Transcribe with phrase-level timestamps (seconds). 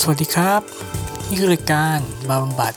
[0.00, 0.62] สวัสดีครับ
[1.28, 1.98] นี่คือรายการ
[2.28, 2.74] บาร์บำบัด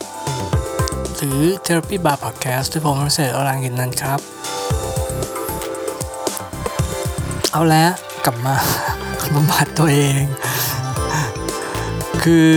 [1.16, 4.20] หรือ Therapy Bar Podcast ที่ผมรัเศษอรังกินนันครับ
[7.52, 7.90] เอาแล้ว
[8.24, 8.54] กลับมา
[9.34, 10.22] บำบัดตัวเอง
[12.22, 12.52] คือ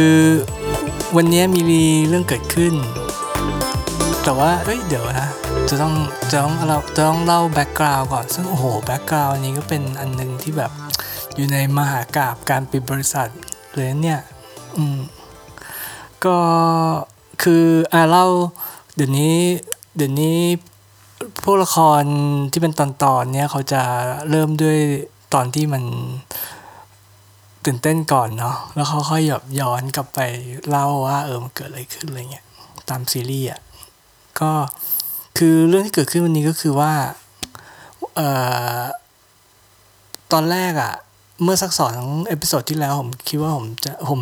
[1.16, 2.74] วันนี้มีเรื่องเกิดขึ้น
[4.24, 5.30] แต่ว่าเอ้ยเดี๋ยวนะ
[5.70, 5.94] จะต้อง
[6.32, 10.72] จะต้องเราจะต้องเล่า background ก่อน ซึ่งโอ้โห background นี้ก็เป็นอันหนึงที่แบบ
[11.36, 13.30] อยู่ในมหากราบการปิดบริษัท
[13.76, 14.22] เลยเนี่ย
[16.26, 16.38] ก็
[17.44, 18.28] คืออ่าเล่า
[18.96, 19.38] เดี๋ยวนี้
[19.96, 20.38] เดี๋ยวนี้
[21.44, 22.04] พวกละคร
[22.52, 23.82] ที่เป็นตอนตอนเนี่ยเขาจะ
[24.30, 24.78] เริ่มด้วย
[25.34, 25.84] ตอนที่มัน
[27.66, 30.20] ตื่นเต้นก่อนเนาะแล้วเขาค่อยแบบย้อนกลับไป
[30.70, 32.46] เล่าว่าเออมันเกิดอะไรขึ้นอะไรเงี้ย
[32.90, 33.62] ตามซีรีส์อะ
[34.40, 34.52] ก็
[35.38, 36.94] คือเรื่องที่เกิดขึ้นวันนี้ก็คือว่า
[38.16, 38.30] เอ่
[38.80, 38.82] อ
[40.32, 40.94] ตอนแรกอะ
[41.44, 44.20] เมื่อสักสอง episode ที่แล้วผมคิดว่าผมจะผม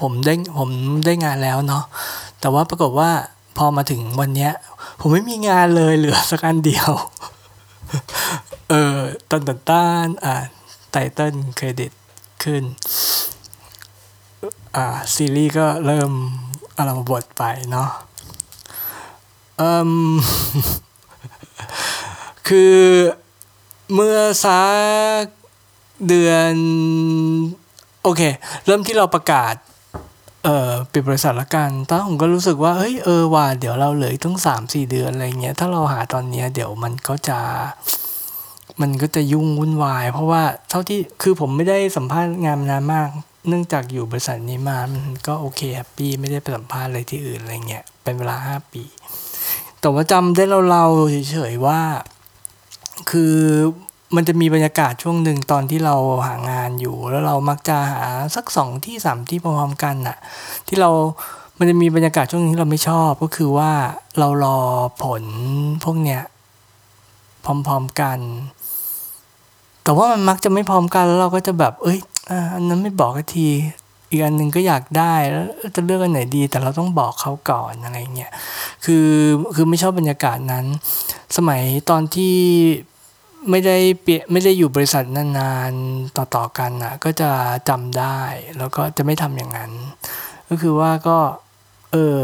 [0.00, 0.70] ผมได้ผม
[1.04, 1.84] ได้งานแล้วเนาะ
[2.40, 3.10] แต่ว่าปรากฏว่า
[3.56, 4.52] พอมาถึงวันเนี้ย
[5.00, 6.90] ผมไม่มีงานเลยเหลือสักอันเดียว
[8.70, 8.98] เออ
[9.30, 10.34] ตันตันตันอ่า
[10.90, 11.92] title credit
[12.42, 12.62] ขึ้น
[14.76, 16.10] อ่า ซีรีส์ก็เริ่ม
[16.76, 17.90] อารัมภบทไปเนาะ
[19.58, 19.90] เอ่ม
[22.48, 22.78] คือ
[23.94, 24.64] เมื่อสั
[25.22, 25.24] ก
[26.08, 26.52] เดือน
[28.02, 28.22] โอเค
[28.66, 29.54] เริ่มที่เราประกาศ
[30.44, 37.38] เอ่อปิดบริษัทละกันตอนผมก็รู้สึกว่าเฮ้ยเออว่าเดี๋ยวเราเหลืออีกตั้งสามสี่เดือนอะไรเงี้ยถ้าเราหาตอนเนี้ยเดี๋ยวมันก็จะ
[38.80, 43.08] มันก็จะยุ่งวุ่นวาย เพราะว่าเท่าที่คือผมไม่ได้สัมภาษณ์งานนานมาก
[43.48, 48.84] เนื่องจากอยู่บริษัทนี้มามันก็โอเค happy ไม่ได้ไปสัมภาษณ์อะไรที่อื่นอะไรเงี้ยเป็นเวลาห้าปี
[49.80, 51.80] แต่ว่าจำได้เราๆเฉยๆว่า
[53.10, 53.36] คือ
[54.14, 58.02] มันจะมีบรรยากาศช่วงหนึ่งตอนที่เราหางานอยู่ แล้วเรามักจะหา
[58.36, 60.16] สักสองที่สามที่พร้อมๆกันน่ะ
[60.68, 60.90] ที่เรา
[61.58, 63.70] มันจะมีบรรยากาศช่วงนึงที่เราไม่ชอบก็คือว่า
[64.18, 64.58] เรารอ
[65.02, 65.24] ผล
[65.84, 66.22] พวกเนี้ย
[67.44, 68.18] พร้อมๆกัน
[69.84, 71.98] แต่ว่ามันมักจะไม่พร้อมกันแล้วเราก็จะแบบ เอ้ย
[72.54, 73.48] อันนั้นไม่บอกกันที
[74.10, 75.46] อีกอันหนึ่งก็อยากได้แล้ว
[75.76, 78.32] จะเลือกอันไหนดี แต่เราต้องบอกเขาก่อนอะไรเงี้ย
[78.84, 79.08] คือ
[79.54, 80.66] คือไม่ชอบบรรยากาศนั้น
[81.36, 82.34] สมัยตอนที่
[83.50, 87.30] ไม่ได้เปลี่ยนไม่ได้อยู่บริษัทนานๆต่อๆกันอะก็จะ
[87.68, 88.20] จำได้
[88.58, 89.72] แล้วก็จะไม่ทำอย่างนั้น
[90.48, 91.18] ก็คือว่าก็
[91.92, 92.20] เออ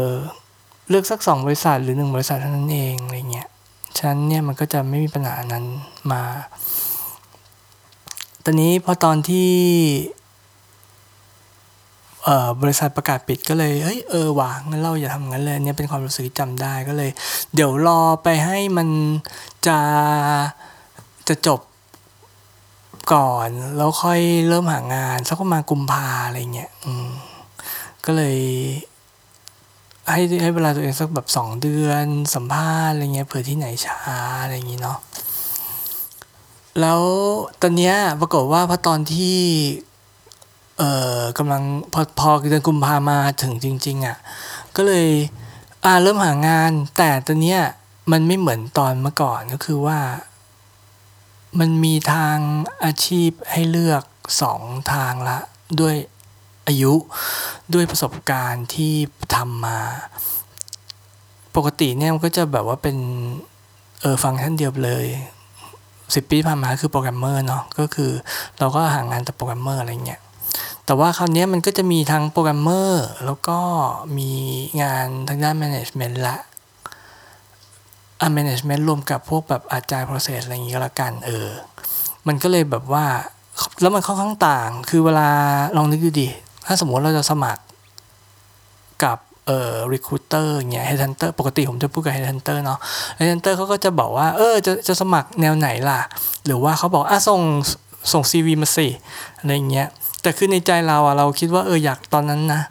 [0.89, 3.49] เลือกสักสองบริษัทหรือหนึ่งบริษัทเท่านั้นเองอะไรเงี้ย
[3.97, 5.65] ฉะนั้นเนี่ยมันก็จะไม่มีปัญหานั้น
[6.11, 6.21] มา
[8.43, 9.51] ตอนนี้พอตอนที่
[12.23, 17.11] เออบริษัทประกาศปิดก็เลยเฮ้ยเออว่ะงั้นเราอย่าทำงั้นเลยเนี่ยเป็นความรู้สึกที่จำได้ก็เลย
[17.55, 18.89] เดี๋ยวรอไปให้มัน
[19.67, 19.77] จะ
[21.27, 21.61] จะจบ
[23.13, 27.09] ก่อน แล้วค่อยเริ่มหางานสักประมาณกุมภาอะไรเงี้ยอืม
[28.05, 28.37] ก็เลย
[30.11, 33.97] ให้ให้เวลาตัวเองสักแบบสองเดือนสัมภาษณ์อะไรเงี้ยเผื่อที่ไหนช้า
[34.41, 34.97] อะไรอย่างงี้เนาะ
[36.79, 37.01] แล้ว
[37.61, 39.37] ตอนเนี้ยปรากฏว่าพอตอนที่
[40.77, 44.17] เอ่อกำลังพอพอเดือนกุมภามาถึงจริง ๆอะ
[44.75, 45.07] ก็เลย
[45.85, 47.61] อ่าเริ่มหางาน แต่ตอนเนี้ย
[48.11, 49.99] มันไม่เหมือนตอนเมื่อก่อนก็คือว่า
[51.59, 52.37] มันมีทาง
[52.83, 54.03] อาชีพให้เลือก
[54.41, 54.61] สอง
[54.93, 55.39] ทางละ
[55.79, 55.95] ด้วย
[56.67, 56.93] อายุ
[57.73, 58.93] ด้วยประสบการณ์ที่
[59.35, 59.79] ทำมา
[61.55, 62.97] ปกติเนี่ยมันก็จะแบบว่าเป็น
[64.01, 65.05] เออฟังก์ชันเดียวเลย
[66.15, 68.11] สิบปีผ่านมาคือโปรแกรมเมอร์เนาะก็คือ
[68.59, 70.21] เราก็หางานแต่โปรแกรมเมอร์อะไรเงี้ย
[70.85, 73.59] แต่ว่าคราวนี้มันก็จะมีทั้งโปรแกรมเมอร์แล้วก็
[74.17, 74.31] มี
[74.81, 76.37] งานทางด้าน management ละ
[78.21, 81.47] อะ management รวมกับพวกแบบอาจารย์ process อะไรอย่างงี้ก็แล้วกันเออ
[82.27, 83.05] มันก็เลยแบบว่า
[83.81, 85.29] แล้วมันค่อนข้างต่าง คือเวลา
[85.77, 86.27] ลองนึกดูดิ
[86.65, 87.63] ถ้าสมมติเราจะสมัคร
[89.03, 89.17] กับ
[89.47, 92.79] เอ่อ recruiter อย่างเงี้ย headhunter ปกติผมจะพูดกับ headhunter เนาะ
[93.17, 95.99] headhunter เขาก็จะบอกว่า เออ จะจะสมัครแนวไหนล่ะ
[96.45, 97.41] หรือว่าเขาบอก อะ ส่ง
[98.11, 98.87] ส่ง CV มาสิ
[99.37, 99.87] อะไรเงี้ย
[100.21, 102.61] แต่คือในใจเราอะเราคิดว่า เออ อยากตอนนั้นนะ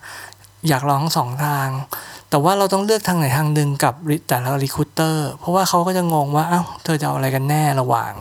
[0.69, 1.69] อยากลองทั้งสองทาง
[2.31, 3.95] แต่ว่าเราต้องเลือกทางไหนทางหนึ่งกับ
[4.29, 8.13] แต่ละรีคูเตอร์เพราะว่าเขาก็จะงงว่า อ้าว เธอจะเอาอะไรกันแน่ระหว่าง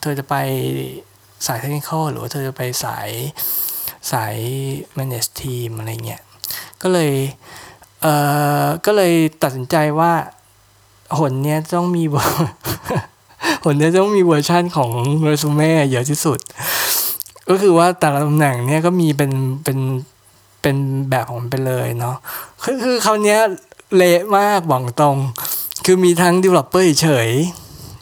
[0.00, 0.34] เธอจะไป
[1.46, 3.08] สายเทคนิคหรือว่าเธอจะไปสาย
[4.10, 4.36] สาย
[4.96, 6.22] manage team อะไรเงี้ย
[6.82, 7.12] ก็เลย
[8.00, 8.12] เอ่
[8.62, 9.12] อ ก็เลย
[9.42, 10.12] ตัดสินใจว่า
[11.18, 12.04] หนเนี้ยต้องมี
[13.64, 14.90] หนเนี้ยต้องมีเวอร์ชั่นของ
[15.22, 16.38] เรซูเม่เยอะที่สุด
[17.48, 19.32] ก็คือว่าแต่ละตำแหน่งเนี่ยก็มีเป็น
[19.64, 19.78] เป็น
[20.66, 22.16] เป็นแบบของมันไปเลยเนาะ
[22.62, 23.40] คือคือคราวเนี้ย
[23.96, 25.16] เละมากบอกตรง
[25.84, 27.28] คือมีทั้ง developer เฉย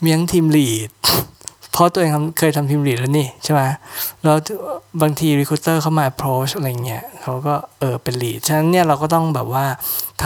[0.03, 0.89] มีทั้งทีม lead
[1.71, 3.61] เพราะตัวเองเคยทำ team lead แล้วนี่ใช่ไหม
[4.23, 4.37] แล้ว
[5.01, 9.65] บางที recruiter เข้ามา approach อะไรเงี้ยเขาก็เออเป็น lead ฉะนั้นเนี่ยเราก็ต้องแบบว่า
[10.23, 10.25] ท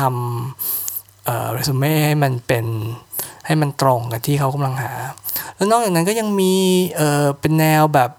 [0.63, 2.65] ำเอ่อเรซูเม่ให้มันเป็น
[3.45, 4.91] ให้มันตรงกับที่เขากำลังหา
[5.55, 6.53] แล้วนอกจากนั้นก็ยังมี
[6.97, 8.09] เออเป็นแนวแบบ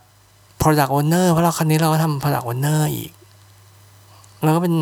[0.60, 3.10] product owner เพราะเราครั้งนี้เราก็ทำ product owner อีก
[4.42, 4.74] แล้วก็เป็น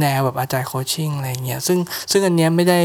[0.00, 1.78] แนวแบบ agile coaching อะไรเงี้ยซึ่ง
[2.10, 2.80] ซึ่งอันเนี้ยไม่ได้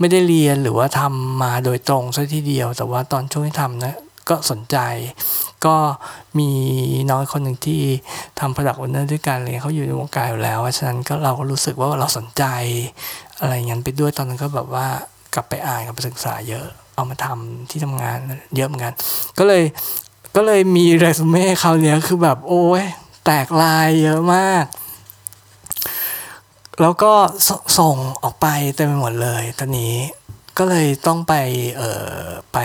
[0.00, 3.96] ไม่ได้เรียนหรือว่าทำมาโดยตรงซะทีเดียว แต่ว่าตอนช่วงที่ทำนะ
[4.28, 4.78] ก็สนใจ
[5.66, 5.76] ก็
[6.38, 6.50] มี
[7.10, 7.82] น้องคนหนึ่งที่
[8.38, 12.44] ทำ product owner ด้วยกันเลยเขาอยู่ในวงการอยู่แล้วฉะนั้นก็เราก็รู้สึกว่าเราสนใจ
[13.40, 14.86] อะไรเงี้ยไปด้วยตอนนั้นก็แบบว่า
[15.34, 18.18] กลับไปอ่านกับไปศึกษาเยอะเอามาทำที่ทำงาน
[18.56, 18.94] เยอะเหมือนกัน
[19.38, 19.62] ก็เลย
[20.36, 22.84] ก็เลยมีเรซูเม่เขาเนี้ยคือแบบโอ้ย
[23.24, 24.64] แตกลายเยอะมาก
[26.80, 27.12] แล้วก็
[27.78, 28.46] ส่งออกไป
[28.76, 29.94] เต็มไปหมดเลยตอนนี้
[30.58, 31.34] ก็เลยต้องไป
[31.76, 31.90] เอ่
[32.20, 32.58] อไป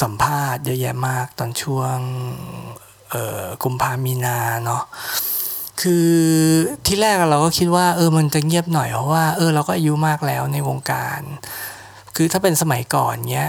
[0.00, 1.96] สัมภาษณ์เยอะแยะมากตอนช่วง
[3.10, 4.82] เอ่อกุมภามีนาเนาะ
[5.80, 6.08] คือ
[6.86, 11.20] ที่แรกเราก็คิดว่าเออมันจะเงียบหน่อยเพราะว่าเออเราก็อายุมากแล้วในวงการ
[12.16, 13.48] คือถ้าเป็นสมัยก่อนเนี้ย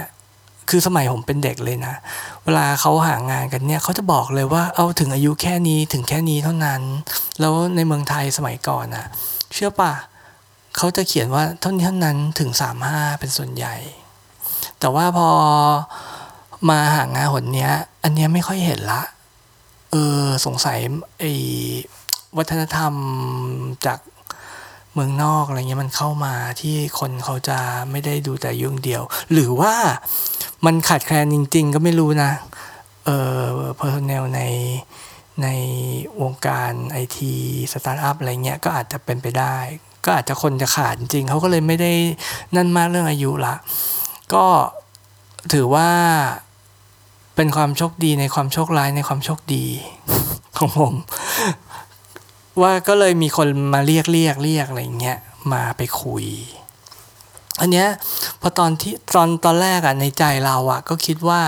[0.69, 1.95] คือสมัยผมเป็นเด็กเลยนะ
[2.43, 6.81] เวลาเขาหางานกันเนี่ยเขาจะบอกเลยว่าเอาถึงอายุแค่นี้ถึงแค่นี้เท่านั้น
[7.39, 9.05] แล้วในเมืองไทยสมัยก่อนอะ่ะ
[9.53, 9.93] เชื่อป่ะ
[10.77, 13.75] เขาจะเขียนว่าเท่านี้เท่านั้นถึงสามห้าเป็นส่วนใหญ่
[14.79, 15.29] แต่ว่าพอ
[16.69, 17.73] มาหางานหนเนี้ย
[18.03, 19.01] อันเนี้ยไม่ค่อยเห็นละ
[19.91, 20.77] เออสงสัย
[21.19, 21.33] ไอ้
[22.37, 22.93] วัฒนธรรม
[23.85, 23.99] จาก
[24.93, 27.59] เมืองนอกอะไรเงี้ยมันเข้ามาที่คนเขาจะ
[27.91, 29.01] ไม่ได้ดูแต่ยุ่งเดียว
[29.31, 29.73] หรือว่า
[30.65, 32.31] มันขาดแคลนจริง ๆ ก็ไม่รู้นะ
[33.05, 33.41] เออ
[33.79, 34.41] personnel ใน
[35.41, 35.47] ใน
[36.21, 37.33] วงการไอที
[37.73, 39.57] สตาร์ทอัพอะไรเงี้ยก็อาจจะเป็นไปได้
[40.05, 41.93] ก็อาจจะคนจะขาดจริงเขาก็เลยไม่ได้
[42.55, 43.55] นั่นมากเรื่องอายุละ
[44.33, 44.45] ก็
[45.53, 45.89] ถือว่า
[47.35, 49.65] เป็นความโชคดีในความโชคร้ายในความโชคดี
[50.57, 50.93] ของผม
[52.61, 55.19] ว่าก็เลยมีคนมาเรียกเรียกเรียกอะไรเงี้ย
[55.53, 56.25] มาไปคุย
[57.59, 57.87] อันเนี้ย
[58.41, 61.41] พอตอนที่ตอนตอนแรกอะในใจเราอะก็คิดว่า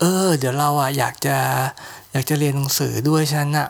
[0.00, 1.36] เออ เดี๋ยวเราอะอยากจะ
[2.12, 3.68] อยากจะเรียนหนังสือด้วยฉะนั้นอะ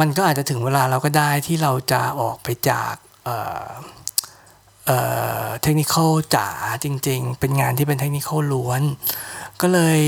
[0.00, 2.94] มันก็อาจจะถึงเวลาเราก็ได้ที่เราจะออกไปจาก
[3.24, 3.36] เอ่
[3.66, 3.68] อ
[4.86, 4.98] เอ่
[5.44, 5.94] อเทคนิค
[6.34, 6.48] จ๋า
[6.84, 8.82] จริง ๆ เป็นงานที่เป็นเทคนิคล้วน
[9.60, 10.02] ก็เลย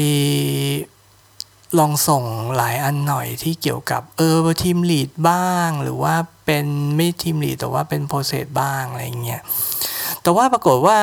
[1.78, 2.24] ลองส่ง
[2.56, 6.14] หลายอันหน่อยที่เกี่ยวกับเออทีมลีดบ้าง หรือว่า
[6.44, 6.66] เป็น
[6.96, 9.42] ไม่ทีมลีดแต่ว่าเป็นโปรเซสบ้างอะไรเงี้ย
[10.22, 10.98] แต่ว่าปรากฏว่า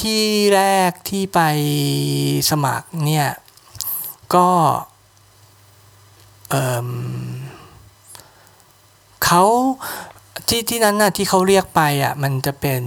[0.00, 0.22] ที่
[0.56, 1.40] แรกที่ไป
[2.50, 3.28] สมัครเนี่ย
[4.34, 4.48] ก็
[9.24, 9.42] เขา
[10.48, 12.82] ที่ที่นั้นน่ะที่เขาเรียกไปอะมันจะเป็น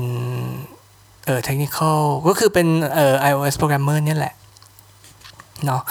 [1.26, 1.78] เออเทคนิค
[2.28, 4.34] ก็คือเป็นเอ่อ iOS programmer เนี่ยแหละ
[5.66, 5.82] เนาะ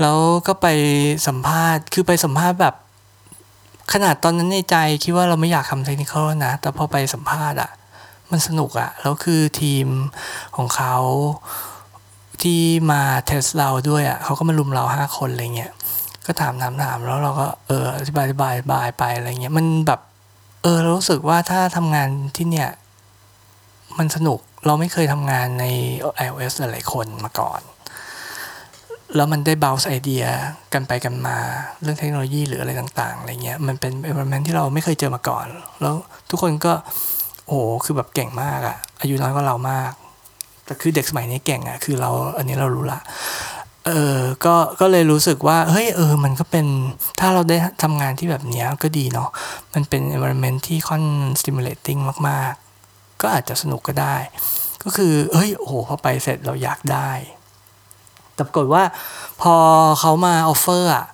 [0.00, 0.16] แล้ว
[0.46, 0.66] ก็ไป
[1.26, 2.74] สัมภาษณ์คือไปสัมภาษณ์แบบ
[3.92, 6.14] ขนาดตอนนั้นในใจคิดว่าเราไม่อยากทำเทคนิค
[6.44, 7.70] นะ แต่พอไปสัมภาษณ์อะ
[8.30, 9.86] มันสนุกอะ แล้วคือทีม
[10.56, 10.96] ของเขา
[12.42, 12.60] ที่
[12.90, 15.72] มาเทสเราด้วยอะเขาก็มารุมเราห้าคนอะไรเงี้ย
[16.26, 20.00] ก็ถามถามถามแล้วเราก็เอออธิบายอธิบายบายไปอะไรเงี้ยมันแบบ
[20.62, 22.70] เออเรารู้สึกว่าถ้าทำงานที่เนี่ย
[23.98, 25.64] มันสนุกเราไม่เคยทำงานใน
[26.24, 27.60] iOS หลายคนมาก่อน
[29.16, 30.24] แล้วมันได้เบลส์ไอเดีย
[30.72, 31.36] กันไปกันมา
[31.82, 35.46] เรื่องเทคโนโลยีหรืออะไรต่างๆอะไรเงี้ย มันเป็น environment ที่เราไม่เคยเจอมาก่อน
[35.80, 35.94] แล้ว
[36.30, 36.72] ทุกคนก็
[37.46, 39.92] โอ้คือแบบเก่งมากอะอายุน้อยกว่าเรามาก
[40.64, 43.00] แต่คือเด็กสมัยนี้เก่งอะคือเราอันนี้เรารู้ละ
[43.86, 46.66] เออก็ก็เลยรู้สึกว่าเฮ้ยเออมันก็เป็น
[47.20, 49.28] ถ้าเราได้ทำงานที่แบบนี้ก็ดีเนาะ
[49.74, 51.02] มันเป็น environment ที่ค่อน
[51.40, 52.52] stimulating มาก
[52.86, 54.16] ๆ ก็อาจจะสนุกก็ได้
[54.82, 57.10] ก็คือเฮ้ยโอ้โหพอไปเสร็จเราอยากได้
[58.34, 58.82] แต่ปรากฏว่า
[59.42, 59.54] พอ
[60.00, 61.06] เขามา offer อะ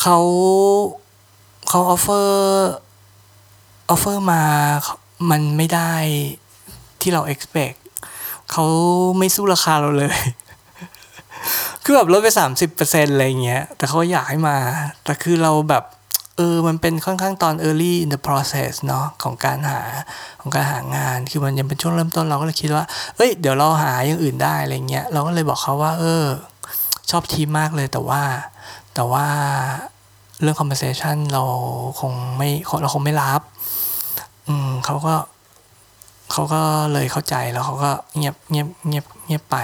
[0.00, 0.18] เขา
[1.68, 4.42] เขา offer offer มา
[5.30, 5.92] มันไม่ได้
[7.00, 7.76] ที่เรา expect
[8.50, 8.64] เขา
[9.18, 10.16] ไม่สู้ราคาเราเลย
[11.84, 14.56] คือแบบลดไปสามสิบเปอร์เซ็นต์อะไรเงี้ย แต่เขาอยากให้มา
[15.04, 15.84] แต่คือเราแบบ
[16.36, 19.80] เออ มันเป็นค่อนข้างตอน early in the process เนาะของการหา
[20.40, 22.84] ของการหางาน คือมันยังเป็นช่วงเริ่มต้นเราก็เลยคิดว่า
[23.16, 26.24] เอ้ย เดี๋ยวเราหาอย่างอื่นได้อะไรเงี้ย เราก็เลยบอกเขาว่า เออ
[27.10, 28.22] ชอบทีมมากเลยแต่ว่า
[28.94, 29.26] แต่ว่า
[30.40, 31.42] เรื่อง conversation เรา
[32.00, 32.48] คงไม่
[32.82, 33.40] เราคงไม่รับ
[34.48, 35.14] อืมเขาก็
[36.32, 36.62] เขาก็
[36.92, 39.58] เลยเข้าใจแล้วเขาก็เงียบเงียบเงียบ เงียบไป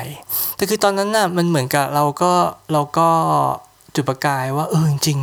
[0.56, 2.32] แต่คือตอนนั้นน่ะมันเหมือนกับเราก็
[2.72, 3.08] เราก็
[3.94, 5.18] จุดประกายว่าเออจริง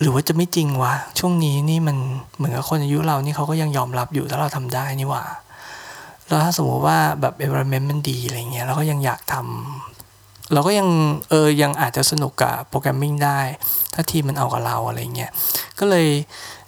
[0.00, 1.96] หรือว่าจะไม่จริงวะ ช่วงนี้นี่มัน
[2.36, 5.24] เหมือนกับคนอายุเรานี่เขาก็ยังยอมรับอยู่ถ้าเราทำได้นี่ว่า
[6.26, 9.34] แล้วถ้าสมมติว่าแบบ environment มันดีอะไรเงี้ยเราก็ยังอยากท
[10.52, 10.88] เราก็ยัง
[11.30, 13.40] เออยังอาจจะสนุกกับโปรแกรมมิ่งได้
[13.94, 15.30] ถ้าทีมมันเอากับเราอะไรเงี้ย
[15.78, 16.06] ก็เลย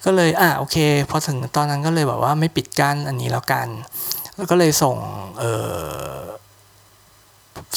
[0.05, 0.77] ก็เลยอะโอเค
[1.11, 3.69] พอถึงตอนนั้นก็เลยแบบว่าไม่ปิดกั้นอันนี้แล้วกัน
[4.37, 4.97] แล้วก็เลยส่ง
[5.39, 5.45] เอ
[5.75, 6.15] อ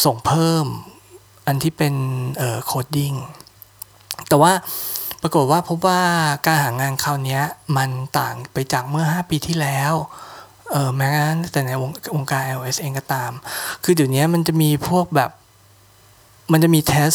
[0.05, 0.65] ส่งเพิ่ม
[1.48, 1.93] อันที่เป็น
[2.38, 3.13] เอ่อ coding
[4.29, 4.53] แต่ว่า
[5.22, 6.01] ปรากฏว่าพบว่า
[6.46, 7.39] การหางานคราวนี้
[7.77, 9.93] มันต่างไปจากเมื่อ 5 ปีที่แล้ว
[10.72, 11.10] เออแม้
[11.51, 13.31] แต่ในวงวงการ iOS เองก็ตาม
[13.84, 15.31] คือเดี๋ยวนี้มันจะมีพวกแบบ
[16.51, 17.13] มันจะมี test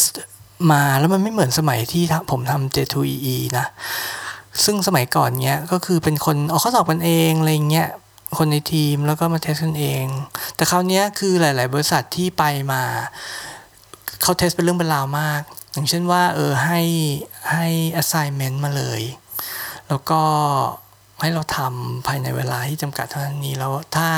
[0.71, 3.65] มาแล้วมันไม่เหมือนสมัยที่ผมทำ J2EE นะ
[4.63, 7.89] ซึ่งสมัยก่อนเนี้ยก็คือเป็นคนออกข้อสอบกันเองอะไรเงี้ย
[8.39, 10.05] คนในทีมแล้วก็มา test กันเอง
[10.55, 12.81] แต่คราวนี้คือหลาย ๆ บริษัทที่ไปมา
[14.21, 15.41] เขา test เป็นเรื่องเป็นราวมาก
[15.73, 16.81] อย่างเช่นว่าเออให้
[17.51, 17.67] ให้
[18.01, 19.01] assignment มาเลย
[19.89, 20.21] แล้วก็
[21.21, 24.09] ให้เราทำภายในเวลาที่จำกัดเท่านี้แล้วถ้า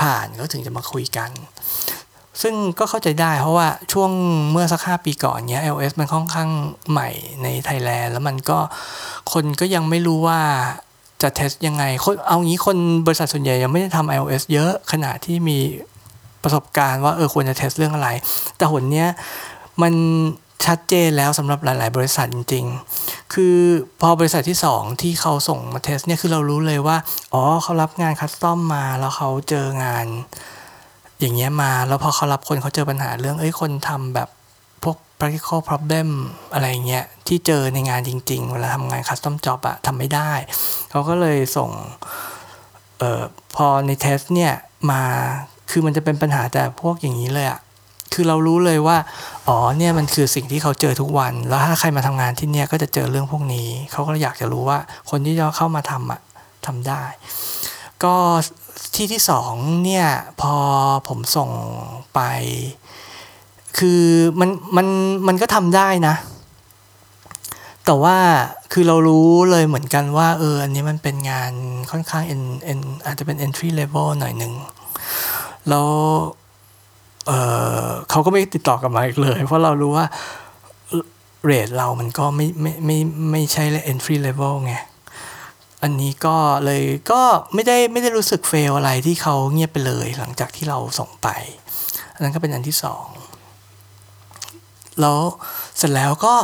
[0.00, 1.30] ผ่านก็ถึงจะมาคุยกัน
[2.42, 4.10] ซึ่งก็เข้าใจได้เพราะว่าช่วง
[4.50, 6.50] เมื่อสักห้าปีก่อนเนี้ย iOS มันค่อนข้าง
[6.90, 7.08] ใหม่
[7.42, 8.58] ในไทยแลนด์ แล้วมันก็
[9.32, 10.40] คนก็ยังไม่รู้ว่า
[11.22, 15.58] จะ test ยังไงคนเอางี้คนบริษัทส่วนใหญ่ยังไม่ได้ทำ iOS เยอะขนาดที่มี
[16.42, 18.08] ประสบการณ์ว่าเออควรจะ test เรื่องอะไร
[18.56, 19.08] แต่หนเนี้ย
[19.82, 19.92] มัน
[20.66, 22.64] ชัดเจนแล้วสำหรับหลาย ๆ บริษัทจริง
[22.98, 23.56] ๆ คือ
[24.00, 26.96] พอบริษัทที่ 2 ที่เขาส่งมา test เนี่ยคือเรารู้เลยว่า
[27.32, 30.06] อ๋อเขารับงาน custom มาแล้วเขาเจองาน
[31.20, 34.28] อย่างเงี้ยมา แล้วพอเขารับคนเขาเจอปัญหาเรื่องเอ้ยคนทำแบบ
[35.20, 36.08] practical problem
[36.52, 40.32] อะไรเงี้ยที่เจอในงานจริง ๆ เวลาทำงาน custom job อะทำไม่ได้
[40.90, 41.70] เขาก็เลยส่ง
[42.98, 43.22] เอ่อ
[43.56, 44.52] พอใน test เนี่ย
[44.90, 45.02] มา
[45.70, 47.60] คือมันจะเป็นปัญหาแต่พวกอย่างนี้เลยอะ
[48.14, 48.96] คือเรารู้เลยว่า
[49.48, 54.78] อ๋อเนี่ยมันคือสิ่งที่เขาเจอทุกวัน แล้วถ้าใครมาทำงานที่เนี่ยก็จะเจอเรื่องพวกนี้ เขาก็อยากจะรู้ว่า
[55.10, 56.20] คนที่จะเข้ามาทำอะ
[56.66, 57.04] ทำได้
[58.04, 58.14] ก็
[58.94, 59.52] ที่ที่สอง
[59.84, 60.06] เนี่ย
[60.40, 60.54] พอ
[61.08, 61.50] ผมส่ง
[62.14, 62.20] ไป
[63.78, 64.02] คือ
[64.40, 64.86] มันมัน
[65.26, 66.14] มันก็ทำได้นะ
[67.86, 68.16] แต่ว่า
[68.72, 71.52] คือเรารู้เลยเหมือนกันว่าเอออันนี้มันเป็นงาน
[71.90, 74.52] ค่อนข้าง en en อาจจะเป็น entry level หน่อยหนึ่ง
[75.68, 75.88] แล้ว
[77.26, 77.32] เอ
[77.84, 80.06] อเขาก็ไม่ติดต่อกลับมาอีกเลย เพราะเรารู้ว่า
[81.44, 82.98] เรทเรามันก็ไม่ไม่ไม่
[83.30, 84.74] ไม่ใช่ entry level ไง
[85.82, 87.22] อันนี้ก็เลยก็
[87.54, 91.28] ไม่ได้ไม่ได้รู้สึก fail อะไรที่เขาเงียบไปเลยหลังจากที่เราส่งไป
[92.14, 93.04] อันนั้นก็เป็นอันที่สอง
[95.00, 95.20] แล้ว
[95.76, 96.34] เสร็จแล้วก็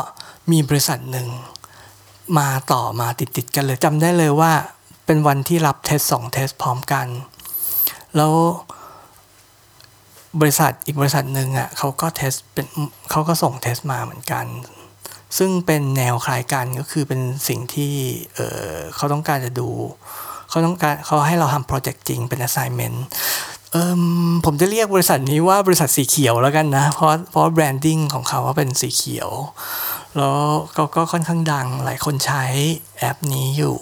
[0.53, 1.29] มีบริษัทหนึ่ง
[2.39, 4.53] มาต่อมาติดติดกันเลยจำได้เลยว่า
[5.07, 7.07] เป็นวันที่รับ test สอง test พร้อมกัน
[8.17, 8.33] แล้ว
[10.41, 12.67] บริษัทอีกบริษัทหนึ่งอะเขาก็ test เป็น
[13.11, 14.47] เขาก็ส่ง test มาเหมือนกัน
[15.39, 17.95] ซึ่งเป็นแนวคล้ายกันก็คือเป็นสิ่งที่
[18.35, 19.69] เออเขาต้องการจะดู
[20.49, 22.99] เขาต้องการเขาให้เราทำโปรเจกต์จริงเป็น assignment
[24.45, 29.31] ผมจะเรียกบริษัทนี้ว่าบริษัทสีเขียวแล้วกันนะ เพราะเพราะแบรนดิ้งของเขาว่าเป็นสีเขียว
[30.17, 30.37] แล้ว
[30.77, 32.45] ก็ก็ค่อนข้างดังหลายคนใช้
[32.99, 33.79] แอปนี้อยู่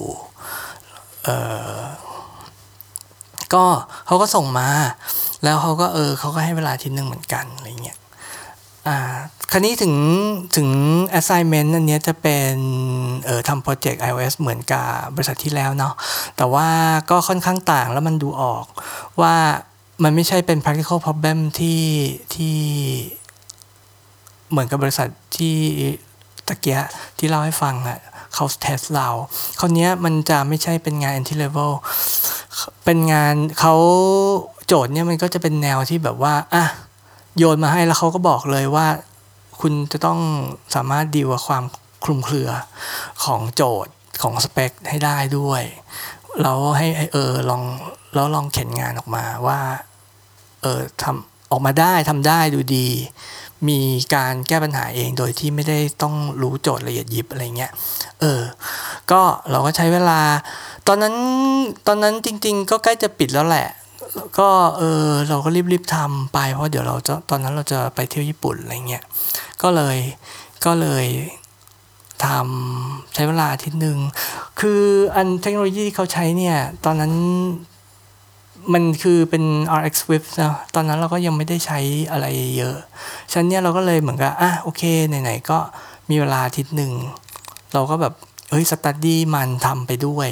[3.54, 3.64] ก็
[4.06, 4.68] เขาก็ส่งมา
[5.42, 7.98] แล้วเขาก็เออเขาก็ให้เวลาทีนึงเหมือนกันอะไรเงี้ย
[8.88, 8.98] อ่า
[9.52, 9.94] คราวนี้ถึง
[10.56, 10.68] ถึง
[11.18, 12.54] assignment อันนี้จะเป็น
[13.26, 15.94] เออทำโปรเจกต์ iOS เหมือนกับบริษัทที่แล้วเนาะ
[16.36, 16.68] แต่ว่า
[17.10, 18.66] ก็ค่อนข้างต่างแล้วมันดูออก
[19.20, 19.34] ว่า
[20.02, 21.82] มันไม่ใช่เป็น practical problem ที่
[22.34, 22.56] ที่
[24.50, 25.56] เหมือนกับบริษัทที่
[26.48, 26.80] ตะเกีย
[27.18, 27.98] ที่เล่าให้ฟังอะ
[28.34, 29.08] เขาเทสเรา
[29.60, 31.72] คราวนี้มันจะไม่ใช่เป็นงาน entry level
[32.84, 33.74] เป็นงานเขา
[34.66, 36.64] โจทย์เนี่ยมันก็จะเป็นแนวที่แบบว่าอะ
[37.38, 38.86] โยนมาให้แล้วเขาก็บอกเลยว่า
[39.60, 40.20] คุณจะต้อง
[40.74, 41.64] สามารถดีลกับความ
[42.04, 42.50] คลุมเครือ
[43.24, 45.62] ของโจทย์ของสเปคให้ได้ด้วย
[46.42, 47.62] แล้วให้เออลอง
[48.14, 49.60] แล้วลองเขียนงานออกมาว่า
[50.62, 52.88] เออทำออกมาได้ทำได้ดูดี
[53.68, 53.80] มี
[54.14, 57.72] การแก้ปัญหาเองโดยที่ไม่ได้ต้องรู้โจทย์ละเอียดยิบอะไรเงี้ย
[58.20, 58.42] เออ
[59.10, 60.20] ก็เราก็ใช้เวลา
[60.86, 61.14] ตอนนั้น
[61.86, 63.68] ตอนนั้นจริง ๆ ก็ใกล้จะปิดแล้วแหละ
[64.38, 69.04] ก็เออเราก็รีบๆทำไปเพราะเดี๋ยวเราจะตอนนั้นเราจะไปเที่ยวญี่ปุ่นอะไรเงี้ย
[69.62, 69.96] ก็เลย
[70.64, 71.06] ก็เลย
[72.24, 73.98] ทำใช้เวลาอาทิตย์หนึ่ง
[74.60, 74.82] คือ
[75.14, 77.12] อันเทคโนโลยีที่เขาใช้เนี่ย ตอนนั้น
[78.72, 79.44] มันคือเป็น
[79.78, 81.78] RX Swift นะตอนนั้นเราก็ยังไม่ได้ใช้
[82.10, 82.76] อะไรเยอะ
[83.30, 85.58] ฉะนั้นเนี่ยเราก็เลยเหมือนกับอะโอเคไหนๆก็
[86.10, 86.92] มีเวลาทิตย์หนึ่ง
[87.74, 88.14] เราก็แบบ
[88.50, 90.28] เฮ้ยสตัดดี้มันทำไปด้วย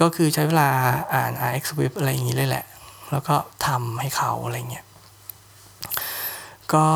[0.00, 0.68] ก็คือใช้เวลา
[1.14, 2.64] อ่าน RX Swift อะไรอย่างนี้เลยแหละ
[3.10, 4.86] แล้วก็ทำให้เขาอะไรเงี้ย
[6.72, 6.86] ก็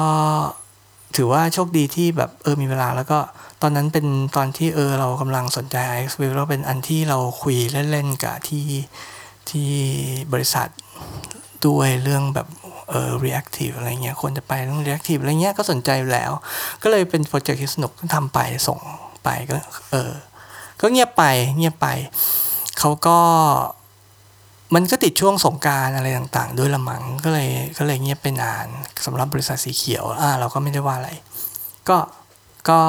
[1.17, 3.19] ถือว่าโชคดีที่แบบเออมีเวลาแล้วก็
[3.63, 7.57] ตอนนั้นเป็นตอนที่เออเรากำลังสนใจ RX Swift แล้วเป็นอันที่เราคุย
[7.91, 8.65] เล่นๆกับที่
[9.51, 9.73] ที่
[10.33, 10.69] บริษัท
[11.67, 12.49] ด้วยเรื่องแบบ
[12.91, 16.33] เออ reactive อะไรเงี้ยควรจะไปต้อง reactive อะไรเงี้ยก็สนใจแล้ว
[16.83, 18.79] ก็เลยเป็นโปรเจกต์ที่สนุกทำไปส่ง
[19.25, 19.57] ไปก็
[19.91, 20.13] เออ
[20.81, 21.25] ก็เงียบไป
[21.57, 21.89] เงียบไป
[22.79, 23.19] เขาก็
[24.75, 27.49] มันก็ติดช่วงสงการอะไรต่างๆ ด้วยละมังก็เลย
[27.79, 28.67] ก็เลยเงียบไปนาน
[29.07, 31.11] สำหรับบริษัทสีเขียวอ่าเราก็ไม่ได้ว่าอะไร
[31.89, 31.99] ก็
[32.69, 32.81] ก็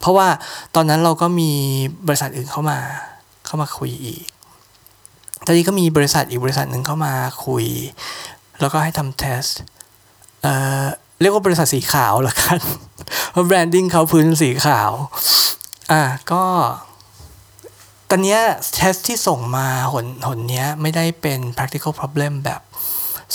[0.00, 0.28] เพราะว่า
[0.74, 1.50] ตอนนั้นเราก็มี
[2.06, 2.78] บริษัทอื่นเข้ามา
[3.46, 4.24] เข้ามาคุยอีก
[5.50, 7.14] ตอนนี้ก็มีบริษัทอีกบริษัทหนึ่งเข้ามา
[7.46, 7.66] คุย
[8.60, 9.44] แล้วก็ให้ทำ test
[10.42, 10.52] เอ่
[10.82, 10.84] อ
[11.20, 12.58] เรียกว่าบริษัทสีขาวละกัน
[13.30, 14.90] เพราะ branding เขาพื้นสีขาว
[15.92, 16.02] อะ
[16.32, 16.44] ก็
[18.10, 18.38] ตอนนี้
[18.74, 22.60] test ที่ส่งมาหนหนเนี้ยไม่ได้เป็น practical problem แบบ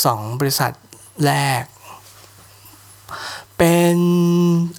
[0.04, 0.72] สองบริษัท
[1.26, 1.64] แรก
[3.58, 3.98] เป็น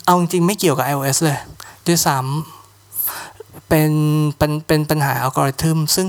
[0.05, 1.39] เอาจริงไม่เกี่ยวกับ iOS เลย
[1.87, 2.64] ด้วยซ้ำ
[3.77, 3.95] เป็น
[4.39, 6.07] เป็นเป็นปัญหาอัลกอริทึมซึ่ง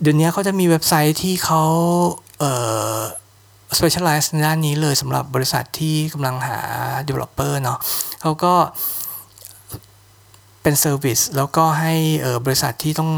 [0.00, 1.62] เดี๋ยวนี้เขาจะมีเว็บไซต์ที่เขา
[2.38, 2.52] เอ่
[2.96, 2.98] อ
[3.78, 6.58] specialize ในด้านนี้เลยสำหรับบริษัทที่กำลังหา
[7.08, 7.78] developer เนาะ
[8.20, 8.54] เขาก็
[10.62, 13.10] เป็น service แล้วก็ให้เออบริษัทที่ต้อง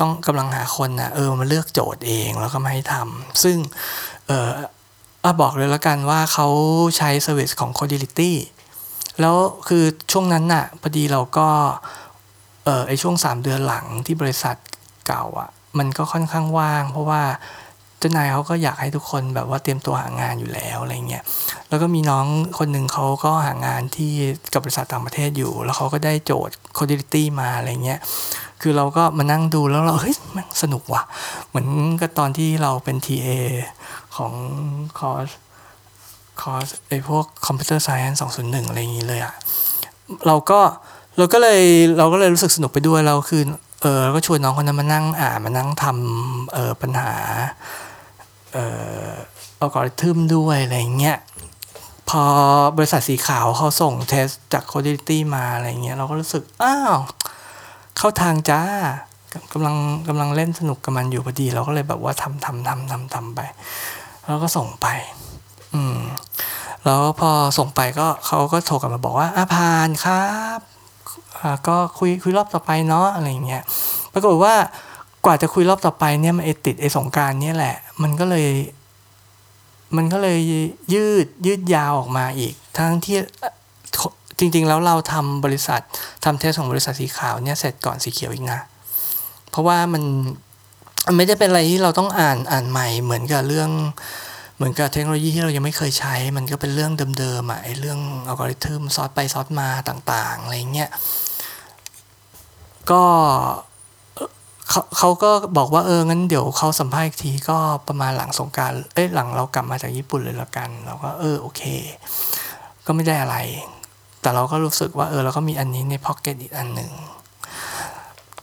[0.00, 3.56] ต้องกำลังหาคนนะเออมาเลือกโจทย์เองแล้วก็มาให้ทำซึ่ง
[4.26, 4.50] เออ
[5.24, 6.48] อะบอกเลยแล้วกันว่าเขา
[6.96, 8.32] ใช้ service ของ Codility
[9.20, 9.36] แล้ว
[9.68, 11.48] คือช่วงนั้นน่ะพอดีเราก็
[12.64, 14.56] เออไอช่วง 3 เดือนหลังที่บริษัท
[15.06, 17.22] เก่าอะ่ะ มันก็ค่อนข้างว่าง เพราะว่า
[17.98, 21.24] เจ้านายเขาก็อยากให้ทุกคนแบบว่าเตรียมตัวหางานอยู่แล้วอะไรเงี้ย
[21.68, 22.26] แล้วก็มีน้อง
[22.58, 24.12] คนหนึ่งเขาก็หางานที่
[24.52, 28.00] กับบริษัทต่างประเทศอยู่ แล้วเขาก็ได้โจทย์ Codility มาอะไรเงี้ย
[28.62, 31.02] คือเราก็มานั่งดูแล้วเราเฮ้ยมันสนุกว่ะ
[31.48, 31.68] เหมือน
[32.00, 33.28] กับตอนที่เราเป็น TA
[34.16, 34.32] ของ
[34.98, 35.28] คอร์ส
[36.42, 39.34] คอร์สไอพวก computer science 201อะไรอย่างนี้เลยอะ
[40.26, 40.60] เราก็
[41.16, 41.60] เราก็เลย
[41.98, 43.42] เราก็เลยรู้สึกสนุกไปด้วยเราคือ
[43.82, 47.12] เออเราก็ชวนน้องคนนั้นมานั่งอ่านมานั่งทำเออปัญหา
[48.52, 48.58] เอ
[49.06, 49.10] อ
[49.60, 51.18] อัลกอริทึมด้วยอะไรเงี้ย
[52.10, 52.22] พอ
[52.76, 56.96] บริษัทสีขาวเขาส่ง test จาก Codility มาอะไรเงี้ยเราก็รู้สึก อ้าว
[57.96, 58.62] เข้าทางจ้า
[59.52, 59.76] กำลัง
[60.08, 63.40] กำลังเล่นสนุกกับมันอยู่พอดี เราก็เลยแบบว่าทำทำทำทำทำไป
[64.26, 64.86] แล้วก็ส่งไป
[65.74, 65.98] อืม
[66.84, 70.26] แล้วพอส่งไปก็เขาก็โทรกลับมาบอกว่าอะผ่านครั
[70.58, 70.73] บ
[71.68, 73.62] ก็คุยคุยรอบต่อไปเนาะอะไรเงี้ย
[74.12, 74.54] ปรากฏว่า
[75.24, 78.46] กว่าจะคุยรอบต่อไปเนี่ยมันไอติดไอสงการเนี่ยแหละ มันก็เลย
[79.96, 80.38] มันก็เลย
[80.92, 83.18] ยืดยืดยาวออกมาอีก ทั้งที่
[84.38, 85.80] จริง ๆ แล้วเราทำบริษัท
[86.24, 88.60] ทำเทสของบริษัทสีขาวเนี่ยเสร็จก่อนสีเขียวอีกนะ
[89.50, 90.02] เพราะว่ามัน
[91.16, 93.70] ไม่ได้เป็นอะไรที่เราต้องอ่านอ่านใหม่เหมือนกับเรื่อง
[94.56, 100.90] เหมือนกับเทคโนโลยีที่เรายังไม่เคยใช้ มันก็เป็นเรื่องเดิมๆอะไอเรื่องอัลกอริทึมซอสไปซอสมาต่างๆอะไรเงี้ย
[102.90, 103.02] ก็
[104.68, 107.56] เขาเขาก็บอกว่าเอองั้นเดี๋ยวเขาสัมภาษณ์อีกทีก็
[107.88, 111.62] ประมาณหลังสงการเอ้ยหลังเรากลับมาจากญี่ปุ่นเลยละกัน เราก็เออโอเค
[112.86, 113.36] ก็ไม่ได้อะไร
[114.20, 116.90] แต่เราก็รู้สึกว่าเออเราก็มีอันนี้ในพ็อกเก็ตอีกอันหนึ่ง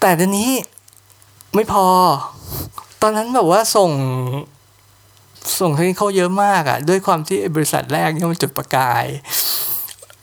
[0.01, 0.49] แต่ทีนี้
[1.56, 1.86] ไม่พอ
[3.01, 3.91] ตอนนั้นแบบว่าส่ง
[5.60, 9.06] ส่งเทคนิคเยอะมากอะ่ะ ด้วยความที่บริษัทแรกเนี่ยมันจุดประกาย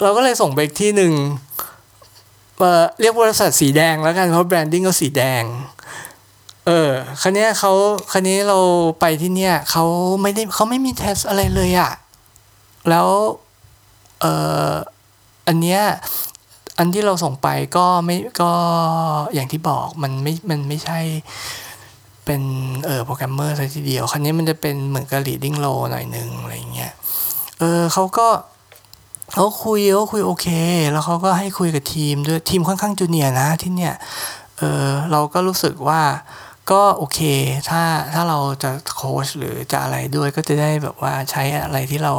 [0.02, 1.12] เราก็เลยส่งไปอีกที่หนึ่ง
[3.00, 5.44] เรียกบริษัทสีแดงแล้วกันเพราะแบรนดิ้งก็สีแดง
[6.66, 6.90] เออ
[7.22, 7.72] คันนี้เขา
[8.12, 8.58] คันนี้เรา
[9.00, 9.84] ไปที่เนี่ยเขา
[10.22, 11.92] ไม่ได้เขาไม่มีเทสอะไรเลยอะ
[12.90, 13.08] แล้ว
[14.20, 14.26] เอ
[14.70, 14.72] อ
[15.48, 15.80] อันเนี้ย
[16.78, 18.50] อันที่เราส่งไปก็ไม่ก็
[19.34, 21.00] อย่างที่บอกมันไม่มันไม่ใช่
[22.24, 22.42] เป็น
[22.86, 26.92] เออโปรแกรมเมอร์ซะทีเดียวคันนี้มันจะเป็นเหมือนกับ leading low หน่อยนึงอะไรเงี้ย
[27.58, 28.28] เออเขาก็
[29.32, 30.46] เขาคุยเขาคุยโอเค
[30.92, 33.94] แล้วเขาก็ให้คุยกับทีมด้วยทีมค่อนข้างจูเนียร์นะ ที่เนี่ย
[34.58, 36.02] เออเราก็รู้สึกว่า
[36.70, 37.20] ก็โอเค
[37.68, 37.82] ถ้า
[38.14, 42.12] ถ้าเราจะโค้ชหรือจะอะไรด้วยก็จะได้แบบว่าใช้อะไรที่เรา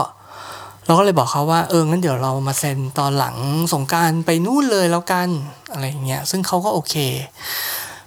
[0.90, 3.36] เราก็เลยบอกเขาว่าเอองั้นเดี๋ยวเรามาเซ็นตอนหลัง
[3.72, 5.28] สงกรานต์ไปนู่นเลยแล้วกัน
[5.72, 6.94] อะไรเงี้ยซึ่งเขาก็โอเค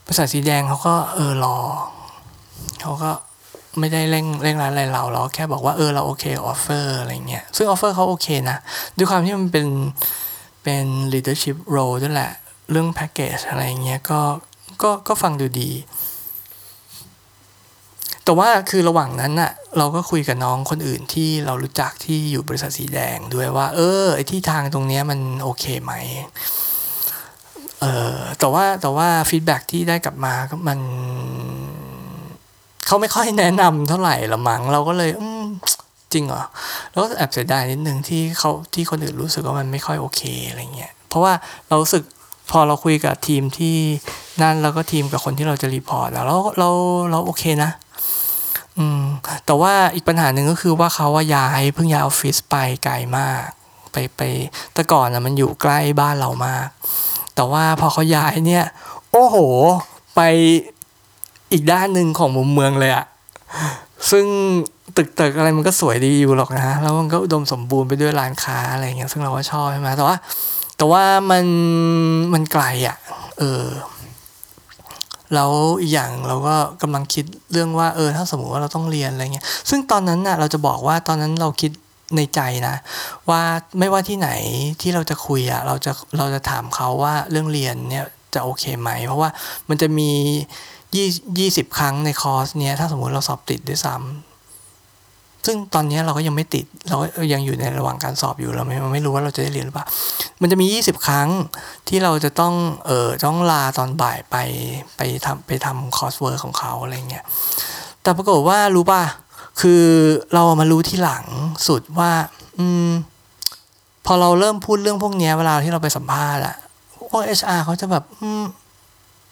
[0.06, 1.58] บริษัทสีแดงเขาก็เออรอ
[2.82, 3.12] เขาก็
[3.80, 8.58] ไม่ได้เร่งเร่งเร้าอะไรเราเราแค่บอกว่าเออเราโอเค offer อะไรเงี้ยซึ่ง offer เขาโอเคนะ
[8.98, 9.67] ด้วยความที่มันเป็น
[10.63, 12.32] เป็น leadership role ด้วยแหละ
[12.72, 14.22] เรื่องแพ็กเกจอะไรเงี้ยก็
[14.84, 15.69] ก็ก็ฟังดูดี
[18.25, 25.93] แต่ว่าคือระหว่างนั้นน่ะเราก็คุยกับน้องคนอื่นที่เรารู้จักที่อยู่บริษัทสีแดงด้วยว่า เออไอที่ทางตรงเนี้ยมันโอเคไหม
[27.81, 30.79] เออแต่ว่าแต่ว่าฟีดแบ็ที่ได้กลับมาก็มัน
[32.86, 35.45] เขาไม่ค่อยแนะนำเท่าไหร่ละมั้งเราก็เลยอืม
[36.13, 36.43] จริงเหรอ
[36.91, 41.33] แล้วแอบเสียดายนิดนึงที่เขาที่คนอื่นรู้สึกว่ามันไม่ค่อยโอเคอะไรเงี้ยเพราะว่า
[41.67, 42.03] เรารู้สึก
[42.51, 43.75] พอเราคุยกับทีมที่
[44.41, 46.69] นั่นแล้วก็ทีมกับคนที่เราจะ report แล้วเราเรา
[47.12, 47.71] เราโอเคนะ
[48.79, 49.03] อืม
[49.45, 53.45] แต่ว่าอีกปัญหาหนึ่งก็คือว่าเขาว่าย้ายเพิ่งย้ายออฟฟิศไปไกลมาก
[53.91, 54.21] ไปไป
[54.73, 56.67] แต่ก่อนอะมันอยู่ใกล้บ้านเรามาก
[57.36, 58.65] แต่ว่าพอเขาย้ายเนี่ย
[59.12, 59.36] โอ้โห
[60.15, 60.21] ไป
[61.51, 63.05] อีกด้านหนึ่งของมุมเมืองเลยอะ
[64.12, 64.25] ซึ่ง
[64.97, 70.15] ตึกตึกอะไรมันก็สวยดีอยู่หรอกนะแล้วมันก็อุดมสมบูรณ์ไปด้วยร้านค้าอะไรเงี้ยซึ่งเราก็ชอบใช่ไหมแต่ว่า
[70.77, 71.45] แต่ว่ามัน
[72.33, 72.97] มันไกลอะ
[73.39, 73.63] เออ
[75.33, 81.71] แล้วอีกอย่างเราก็กำลังคิดเรื่องว่าเออถ้าสมมติว่าเราต้องเรียนอะไรเงี้ยซึ่งตอนนั้นน่ะเราจะบอกว่าตอนนั้นเราคิด
[82.15, 82.75] ในใจนะ
[83.29, 83.41] ว่า
[83.79, 84.29] ไม่ว่าที่ไหน
[84.81, 89.29] ที่เราจะคุยอะเราจะเราจะถามเขาว่าเรื่องเรียนเนี่ยจะโอเคไหม เพราะว่า
[89.69, 90.09] มันจะมี
[90.95, 91.07] ยี่
[91.39, 94.33] ยี่สิบครั้งในคอร์สเนี้ยถ้าสมมติเราสอบติดด้วยซ้ำ
[95.45, 96.97] ซึ่งตอนนี้เราก็ยังไม่ติด เรา
[97.34, 99.86] ยังอยู่ในระหว่างการสอบอยู่เราไม่ไม่รู้ว่าเราจะได้เรียนหรือเปล่า
[100.41, 101.29] มันจะมียี่สิบครั้ง
[101.88, 102.53] ที่เราจะต้อง
[102.86, 104.36] เออต้องลาตอนบ่ายไป
[104.97, 107.25] ไปทำไปทำ coursework ของเขาอะไรเงี้ย
[108.01, 109.03] แต่ปรากฏว่ารู้ป่ะ
[109.62, 109.84] คือ
[110.34, 111.25] เรามารู้ที่หลัง
[111.67, 112.12] สุดว่า
[112.60, 112.89] อืม
[114.06, 116.56] พอเราเริ่มพูดเรื่องพวกนี้เวลาที่เราไปสัมภาษณ์อะ
[117.12, 118.43] พวก HR เขาจะแบบ อืม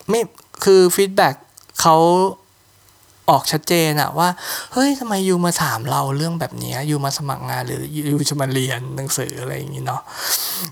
[0.10, 0.22] ไม่
[0.64, 1.36] คือ feedback
[1.82, 1.96] เขา
[3.30, 4.30] ออกชัดเจนอะว่า
[4.74, 10.02] เฮ้ยทำไมยูมาถามเราเรื่องแบบนี้ยูมาสมัครงานหรือยูจะมาเรียนหนังสืออะไรอย่างนี้เนาะ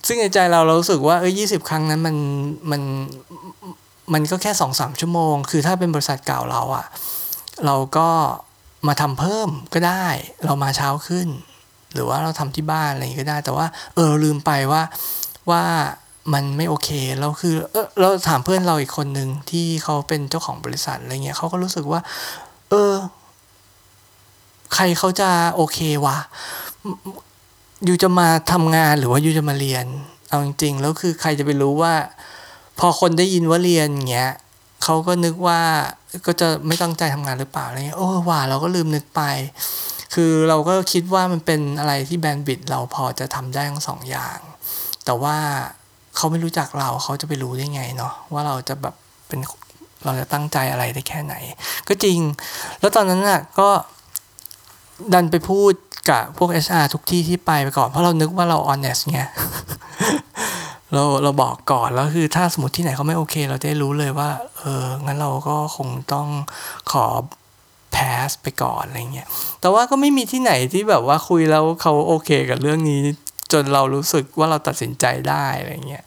[0.08, 2.16] ซึ่งในใจเราเรารู้สึกว่าเอ้ยยี่สิบครั้งนั้นมัน
[2.72, 2.82] มัน
[4.14, 6.86] มันก็แค่สองสามชั่วโมง คือถ้าเป็นบริษัทเก่าเราอะ
[7.66, 8.10] เราก็
[8.88, 10.06] มาทำเพิ่มก็ได้
[10.46, 11.28] เรามาเช้าขึ้น
[11.94, 14.82] หรือว่าเราทำที่บ้านอะไรอย่างนี้ก็ได้ แต่ว่า เออลืมไปว่า
[15.52, 15.64] ว่า
[16.34, 16.89] มันไม่โอเค
[17.20, 22.00] เราคือเออเราถามเพื่อนเราอีกคนนึงที่เขาเป็นเจ้าของบริษัทอะไรเงี้ยเขาก็รู้สึกว่า
[22.70, 22.94] เออ
[24.74, 26.18] ใครเขาจะโอเควะ
[27.88, 29.86] ยูจะมาทำงานหรือว่ายูจะมาเรียน
[30.30, 31.94] เอาจริงๆแล้วคือใครจะไปรู้ว่า
[32.80, 34.32] พอคนได้ยินว่าเรียนเงี้ย
[34.84, 35.60] เขาก็นึกว่า
[36.26, 39.22] ก็จะไม่ตั้งใจทำงานหรือเปล่าอะไรเงี้ยโอ้ว่าเราก็ลืมนึกไป
[40.13, 44.38] คือเราก็คิดว่ามันเป็นอะไรที่แบนด์บิดเราพอจะทำได้ทั้งสองอย่าง
[45.06, 45.38] แต่ว่า
[46.19, 48.95] เขาไม่รู้จักเราเขาจะไปรู้ได้ไงเนาะว่าเราจะแบบ
[49.27, 49.39] เป็น
[50.05, 51.36] เราจะตั้งใจอะไรได้แค่ไหน
[51.88, 52.19] ก็จริง
[52.79, 53.69] แล้วตอนนั้นน่ะก็
[55.13, 55.73] ดันไปพูด
[56.10, 59.19] กับพวก HR ทุกที่ที่ไปไปก่อน เพราะเรานึกว่าเรา honest ไง
[60.93, 64.29] เราเราบอกก่อนแล้วคือถ้าสมมติที่ไหนเขาไม่โอเค เราได้รู้เลยว่า
[64.60, 66.27] เอองั้นเราก็คงต้อง
[66.91, 67.05] ขอ
[67.95, 69.27] pass ไปก่อนอะไรเงี้ย
[69.62, 73.01] แต่ว่าก็ไม่มีที่ไหนที่แบบว่าคุยแล้วเขาโอเคกับเรื่องนี้
[73.51, 76.03] จนเรารู้สึกว่าเราตัดสินใจได้อะไรเงี้ย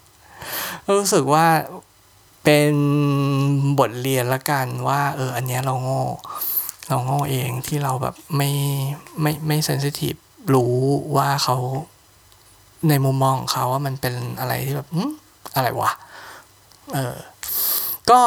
[0.97, 1.45] รู้สึกว่า
[2.43, 2.73] เป็น
[3.79, 6.03] บทเรียนละกันว่า เออ อันเนี้ยเราโง่
[6.89, 8.49] เราโง่เองที่เราแบบไม่
[9.21, 10.15] ไม่ไม่เซนซิทีฟ
[10.53, 10.75] รู้
[11.17, 11.55] ว่าเขา
[12.89, 14.87] ในมุมมองของเขาว่ามันเป็นอะไรที่แบบ
[15.55, 15.91] อะไรวะ
[16.93, 17.15] เออ
[18.09, 18.21] ก็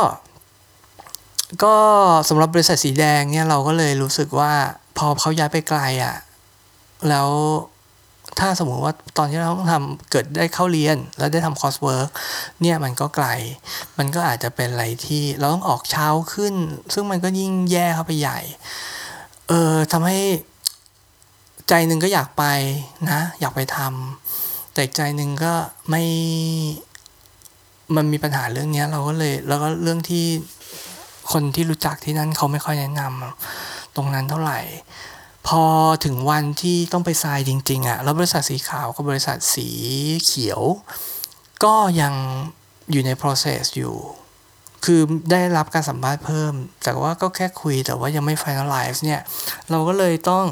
[1.64, 1.76] ก็
[2.28, 4.52] สำหรับบริษัทสีแดงเนี่ยเราก็เลยรู้สึกว่า
[4.98, 6.16] พอเขาย้ายไปไกลอะ่ะ
[7.08, 7.28] แล้ว
[8.38, 12.08] ถ้าสมมติว่าตอนที่เราต้องทำเกิดได้เข้าเรียน แล้วได้ทำ coursework
[12.62, 13.26] เนี่ยมันก็ไกล
[13.98, 16.54] มันก็อาจจะเป็นอะไรที่เราต้องออกเช้าขึ้น
[16.94, 18.40] ซึ่งมันก็ยิ่งแย่เข้าไปใหญ่
[19.48, 20.18] เออทำให้
[21.68, 22.44] ใจหนึ่งก็อยากไป
[23.10, 25.54] นะ อยากไปทำแต่ใจหนึ่งก็
[25.90, 26.04] ไม่
[27.96, 30.24] มันมีปัญหาเรื่องนี้เราก็เลย แล้วก็เรื่องที่
[31.32, 34.60] คนที่รู้จักที่นั่นเขาไม่ค่อยแนะนำตรงนั้นเท่าไหร่
[35.48, 35.64] พอ
[36.04, 39.68] ถึงวันที่ต้องไปทรายจริงๆอะ่ะแล้วบริษัทสีขาวกับบริษัทสี
[40.24, 40.62] เขียว
[41.64, 42.14] ก็ยัง
[42.90, 43.96] อยู่ใน process อยู่
[44.84, 46.52] คือได้รับการสัมภาษณ์เพิ่ม
[46.84, 49.20] แต่ว่าก็แค่คุยแต่ว่ายังไม่ finalize เนี่ย
[49.70, 50.44] เราก็เลยต้อง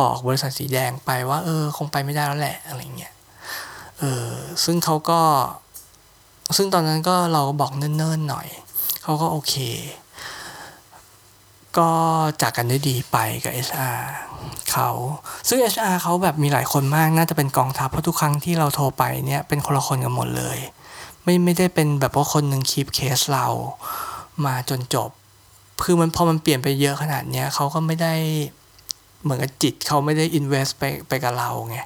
[0.00, 3.14] บอกบริษัทสีแดงไปว่า เออ คงไปไม่ได้แล้วแหละ อะไรเงี้ย
[3.98, 4.28] เออ
[4.64, 5.20] ซึ่งเขาก็
[6.56, 8.48] ซึ่งตอนนั้นก็เราบอกเนิ่นๆหน่อย
[9.02, 9.54] เขาก็โอเค
[11.78, 11.90] ก็
[12.42, 14.00] จากกันได้ดีไปกับ HR
[14.72, 14.90] เขา
[15.48, 20.58] ซึ่ง HR เขาแบบมีหลายคนมากน่าจะเป็นกองทัพเพราะทุกครั้งที่เราโทรไปเนี่ยเป็นคนละคนกันหมดเลย
[21.24, 23.46] ไม่ไม่ได้เป็นแบบว่าคนหนึ่งคีปเคสเรา
[24.46, 25.10] มาจนจบ
[25.84, 28.14] คือมันพอมันเปลี่ยนไปเยอะขนาดเนี้ยเขาก็ไม่ได้
[29.22, 31.78] เหมือนกับจิตเขาไม่ได้อินเวสไปไปกับเราไง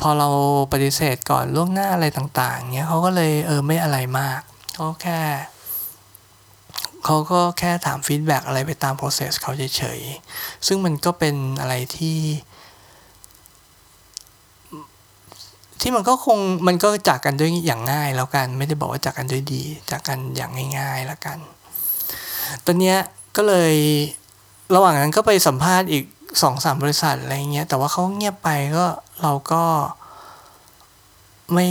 [0.00, 0.28] พอเรา
[0.72, 4.40] ปฏิเสธก่อนล่วงหน้าอะไรต่าง ๆเนี้ยเขาก็เลยเออไม่อะไรมาก
[4.74, 5.20] เขาแค่
[7.04, 12.18] เขาก็แค่ถามฟีดแบ็กอะไรไปตาม process เขาเฉยๆ ซึ่งมันก็เป็นอะไรที่
[15.80, 21.38] ที่มันก็คงมันก็จากกันด้วยอย่างง่ายแล้วกัน ไม่ได้บอกว่าจากกันด้วยดี จากกันอย่างง่ายๆแล้วกัน
[22.64, 22.98] ตอนเนี้ย
[23.36, 23.74] ก็เลย
[24.74, 26.04] ระหว่างนั้นก็ไปสัมภาษณ์อีก
[26.42, 28.86] สองสามบริษัทอะไรเงี้ย แต่ว่าเขาเงียบไปก็
[29.22, 29.62] เราก็
[31.52, 31.68] ไม่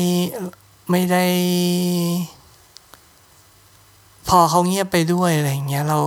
[0.92, 1.26] ไม่ได้
[4.30, 6.00] พอเขาเงียบไปด้วยอะไรเงี้ยเรา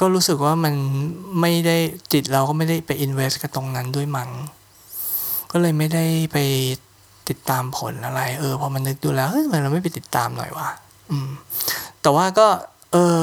[0.00, 0.74] ก็รู้สึกว่ามัน
[1.40, 1.76] ไม่ได้
[2.12, 4.30] จิตเราก็ไม่ได้ไปอินเวสกับตรงนั้นด้วยมัง้ง
[5.52, 6.38] ก็เลยไม่ได้ไป
[7.28, 10.68] ติดตามผลอะไร เออพอมันนึกดูแล้วเฮ้ยทำไมเราไม่ไปติดตามหน่อยวะ
[11.10, 11.30] อืม
[12.02, 12.46] แต่ว่าก็
[12.92, 13.20] เออ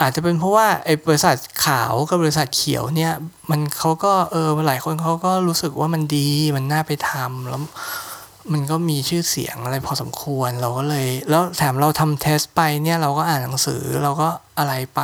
[0.00, 3.12] อาจจะเป็นเพราะว่าไอ้บริษัทขาวกับบริษัทเขียวเนี่ย
[3.50, 7.62] มันเขาก็เออหลายคนเขาก็รู้สึกว่ามันดีมันน่าไปทำแล้ว
[8.52, 14.28] มันก็มีชื่อเสียงอะไรพอสมควรเราก็เลย แล้วแถมเราทำ test ไปเนี่ยเราก็อ่านหนังสือเราก็
[14.58, 15.00] อะไรไป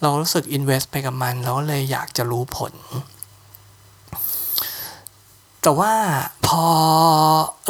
[0.00, 2.72] เรารู้สึก invest ไปกับมันเราก็เลยอยากจะรู้ผล
[5.62, 5.92] แต่ว่า
[6.46, 6.64] พอ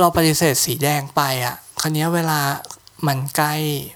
[0.01, 2.41] เราปฏิเสธสีแดงไปอะคราวนี้เวลา
[3.07, 3.55] มันใกล้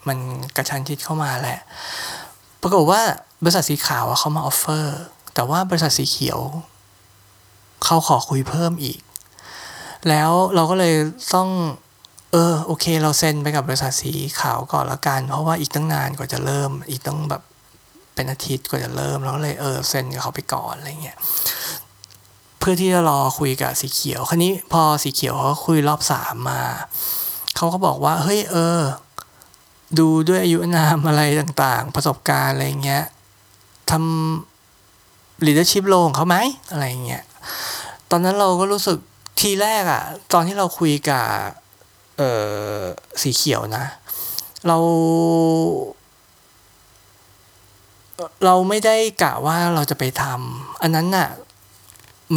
[0.09, 0.18] มัน
[0.57, 1.59] กระชั้นชิดเข้ามาแหละ
[2.62, 3.01] ปรากฏว่า
[3.42, 4.99] บริษัทสีขาวเขามา offer
[5.35, 6.40] แต่ว่าบริษัทสีเขียว
[7.85, 8.98] เขาขอคุยเพิ่มอีก
[10.09, 10.95] แล้วเราก็เลย
[11.35, 11.49] ต้อง
[12.33, 17.43] เออโอเค เราเซ็นไปกับบริษัทสีขาวก่อนละกัน เพราะว่าอีกตั้งนานกว่าจะเริ่ม อีกต้องแบบ
[18.15, 21.19] เป็นอาทิตย์กว่าจะเริ่มเราก็เลยเออเซ็นกับเขาไปก่อนอะไรเงี้ย
[22.59, 26.63] เพื่อที่จะรอคุยกับสีเขียวคราวนี้พอสีเขียวเขาคุยรอบสามมา
[27.57, 28.81] เขาก็บอกว่าเฮ้ยเออ
[29.99, 33.05] ดูด้วยอายุนามอะไรต่างๆ ประสบการณ์อะไรเงี้ย
[33.91, 36.37] ทำ leadership role ของเขาไหม
[36.71, 37.23] อะไรเงี้ย
[38.11, 38.99] ตอนนั้นเราก็รู้สึก
[39.40, 41.27] ทีแรกอะตอนที่เราคุยกับ
[42.18, 42.22] เอ
[42.77, 42.81] อ
[43.22, 43.85] สีเขียวนะ
[44.66, 44.79] เรา
[48.44, 51.29] เราไม่ได้กะว่าเราจะไปทำอันนั้นน่ะ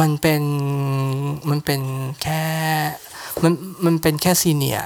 [0.00, 0.42] มันเป็น
[1.50, 1.80] มันเป็น
[2.22, 2.44] แค่
[3.42, 3.52] มัน
[3.84, 4.80] มันเป็นแค่ซีเนีย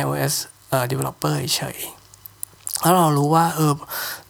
[0.00, 0.34] iOS
[0.68, 1.78] เอ่อ developer เฉย
[2.80, 3.72] แล้วเรารู้ว่าเออ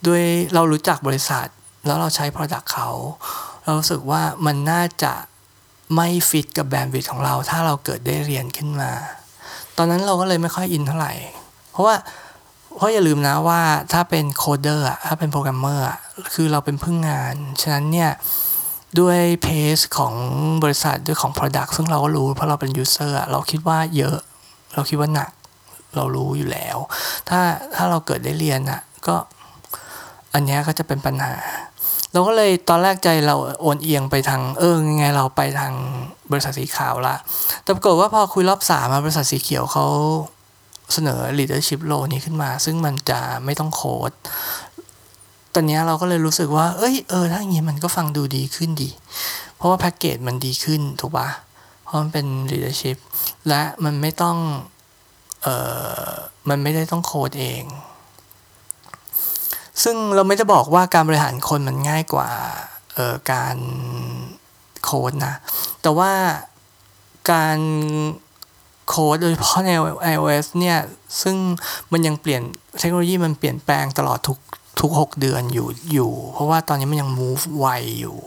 [0.07, 1.47] ด้วยเรารู้จักบริษัท
[1.87, 2.89] แล้วเราใช้ product เขา
[3.65, 5.15] เรารู้สึกว่ามันน่าจะ
[5.95, 8.91] ไม่ฟิตกับแบนด์วิดของเรา ถ้าเราเกิดได้เรียนขึ้นมา
[9.77, 11.13] ตอนนั้นเราก็เลยไม่ค่อยอินเท่าไหร่
[11.71, 11.97] เพราะว่า
[12.77, 13.61] เพราะอย่าลืมนะว่า
[13.93, 15.85] ถ้าเป็นโคเดอร์ถ้าเป็นโปรแกรมเมอร์
[16.35, 18.11] คือเราเป็นพึ่งงาน ฉะนั้นเนี่ย
[19.01, 20.15] ด้วยเพสของ
[20.63, 24.17] บริษัทด้วยของ Product ซึ่งเราก็รู้เพราะเราเป็น User อะเราคิดว่าเยอะ
[24.75, 25.31] เราคิดว่าหนัก
[25.97, 26.77] เรารู้อยู่แล้ว
[27.29, 27.41] ถ้า
[27.75, 29.17] ถ้าเราเกิดได้เรียนอะก็
[30.35, 31.35] อันนี้ก็จะเป็นปัญหา
[32.13, 35.73] เราก็เลยตอนแรกใจเราโอนเอียงไปทางเออยังไงเราไปทาง
[36.31, 37.17] บริษัทสีขาวละ
[37.63, 39.87] แต่ปรากฏว่าพอคุยรอบสามบริษัทสีเขียวเขา
[40.93, 44.13] เสนอ leadership role นี้ขึ้นมา ซึ่งมันจะไม่ต้องโค้ด
[45.55, 48.91] ตอนนี้เราก็เลยรู้สึกว่า เอ้ยเออถ้าอย่างนี้มันก็ฟังดูดีขึ้นดี
[49.57, 51.29] เพราะว่าแพ็กเกจมันดีขึ้นถูกปะ
[51.85, 52.97] เพราะมันเป็น leadership
[53.49, 54.37] และมันไม่ต้อง
[55.43, 55.49] เอ
[56.11, 56.13] อ
[56.49, 57.63] มันไม่ได้ต้องโค้ดเอง
[59.85, 62.31] ซึ่งเราไม่ได้บอกว่าการบริหารคนมันง่ายกว่า
[62.95, 63.57] เออการ
[64.85, 65.35] โค้ดนะ
[65.83, 66.13] แต่ว่า
[67.33, 67.59] การ
[68.89, 69.71] โค้ดโดยเฉพาะใน
[70.13, 70.79] iOS เนี่ย
[71.23, 71.37] ซึ่ง
[71.93, 72.43] มันยังเปลี่ยน
[72.79, 74.39] เทคโนโลยีมันเปลี่ยนแปลงตลอดทุก
[74.81, 77.67] ทุกหกเดือนอยู่อยู่ เพราะว่าตอนนี้มันยัง move ไว
[78.01, 78.19] อยู่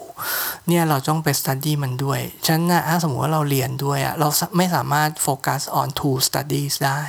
[0.67, 7.01] เนี่ยเราต้องไป study มันด้วย ฉะนั้นนะถ้าสมมติว่าเราเรียนด้วยอะเราไม่สามารถโฟกัส on two studies ได้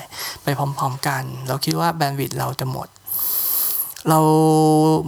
[0.42, 2.88] ไปพร้อมๆกัน เราคิดว่า bandwidth เราจะหมด
[4.08, 4.18] เรา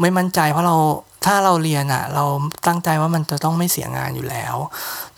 [0.00, 0.76] ไม่มั่นใจเพราะเรา
[1.24, 2.24] ถ้าเราเรียนอะเรา
[2.66, 4.56] ตั้งใจว่ามันจะต้องไม่เสียงานอยู่แล้ว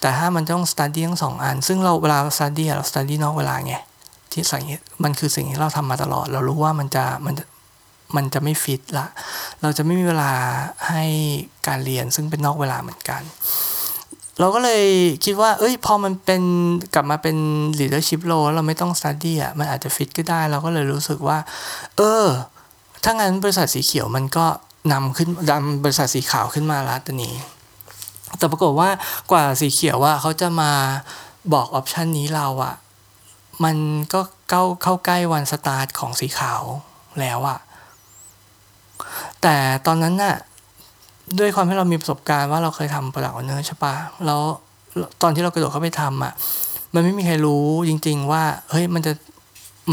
[0.00, 3.74] แต่ถ้ามันต้อง study ทั้งสองอัน ซึ่งเราเวลา study เรา study นอกเวลาไง
[4.32, 4.64] ที่สิ่ง
[5.04, 7.34] มันคือสิ่งที่เราทำมาตลอด เรารู้ว่ามันจะมัน
[8.16, 9.06] มันจะไม่ฟิตละ
[9.62, 10.32] เราจะไม่มีเวลา
[10.88, 11.04] ให้
[11.66, 13.22] การเรียนซึ่งเป็นนอกเวลาเหมือนกัน
[14.40, 14.84] เราก็เลย
[15.24, 16.42] คิดว่า เอ้ย พอมันเป็น
[16.94, 17.36] กลับมาเป็น
[17.78, 21.38] leadership role เราไม่ต้อง study อะ มันอาจจะฟิตก็ได้ เราก็เลยรู้สึกว่า
[21.96, 22.26] เออ
[23.08, 24.46] ถ้างั้นบริษัทสีเขียวมันก็
[24.92, 27.34] นำขึ้นนำบริษัทสีขาวขึ้นมาละตอนนี้
[28.38, 28.88] แต่ปรากฏว่า
[29.30, 30.70] กว่าสีเขียวว่าเขาจะมา
[31.52, 32.74] บอกออปชันนี้เราอะ
[33.64, 33.76] มัน
[34.12, 36.62] ก็เข้าเข้าใกล้วันสตาร์ทของสีขาว
[37.20, 37.58] แล้วอะ
[39.42, 40.36] แต่ตอนนั้นน่ะ
[41.38, 44.40] ด้วยความที่เรามีประสบการณ์ว่าเราเคยทำ product owner ใช่ปะแล้ว
[45.22, 46.32] ตอนที่เรากระโดดเข้าไปทำอะ
[46.94, 49.12] มันไม่มีใครรู้จริง ๆ ว่า เฮ้ย มันจะ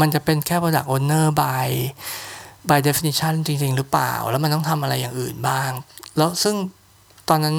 [0.00, 1.68] มันจะเป็นแค่ product owner by
[2.70, 5.70] by definition จริง ๆ หรือเปล่า แล้วมันต้องทำอะไรอย่างอื่นบ้าง
[6.16, 6.54] แล้วซึ่ง
[7.28, 7.56] ตอนนั้น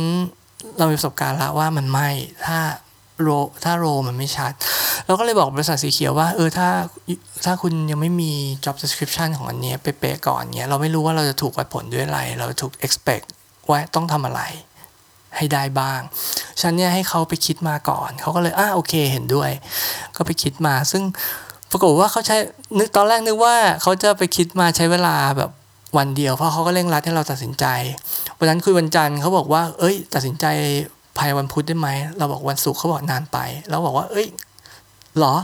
[0.78, 2.10] เรามีประสบการณ์แล้วว่ามันไม่
[2.46, 2.60] ถ้า
[3.22, 3.30] โร
[3.63, 4.52] ถ้าโรมันไม่ชัด
[5.06, 6.70] เราก็เลยบอกบริษัทสีเขียวว่า เออถ้า
[7.46, 8.32] ถ้าคุณยังไม่มี
[8.65, 13.26] job description ของอันนี้เป๊ะๆก่อนเนี้ยเราไม่รู้ว่าเราจะถูกวัดผลด้วยอะไร เราถูก expect
[13.70, 14.41] ว่าต้องทำอะไร
[15.38, 16.02] ให้ได้บ้าง
[16.62, 19.52] ฉันเนี่ยให้เขาไปคิดมาก่อน เขาก็เลย อ่าโอเค เห็นด้วย
[20.15, 21.04] ก็ไปคิดมา ซึ่ง
[21.78, 22.38] ปรากฏว่าเขาใช้
[22.80, 25.52] นึกตอนแรกนึกว่าเขาจะไปคิดมาใช้เวลาแบบ
[25.98, 27.66] วันเดียวเพราะเขาก็เร่งรัดให้เราตัดสินใจ
[28.38, 30.46] วันนั้นคุยวันจันทร์เขาบอกว่า เอ้ย ตัดสินใจ
[31.18, 33.38] ภายวันพุธได้ไหมเราบอกวันศุกร์เขาบอกนานไป
[33.70, 34.28] แล้วบอกว่า เอ้ย
[35.20, 35.36] หรอ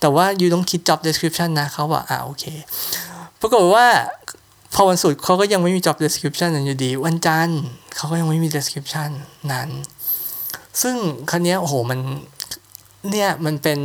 [0.00, 2.44] แต่ว่าอยู่ต้องคิด job description นะเขาบอกอ่าโอเค
[3.40, 3.86] ปรากฏว่า
[4.74, 7.60] พอวันศุกร์เขาก็ยังไม่มี job description นั้นอยู่ดี วันจันทร์
[7.96, 9.10] เขาก็ยังไม่มี description
[9.52, 9.68] นั้น
[10.82, 10.96] ซึ่ง
[11.30, 12.00] คันนี้โอ้โหมัน
[13.10, 13.78] เนี่ยมันเป็น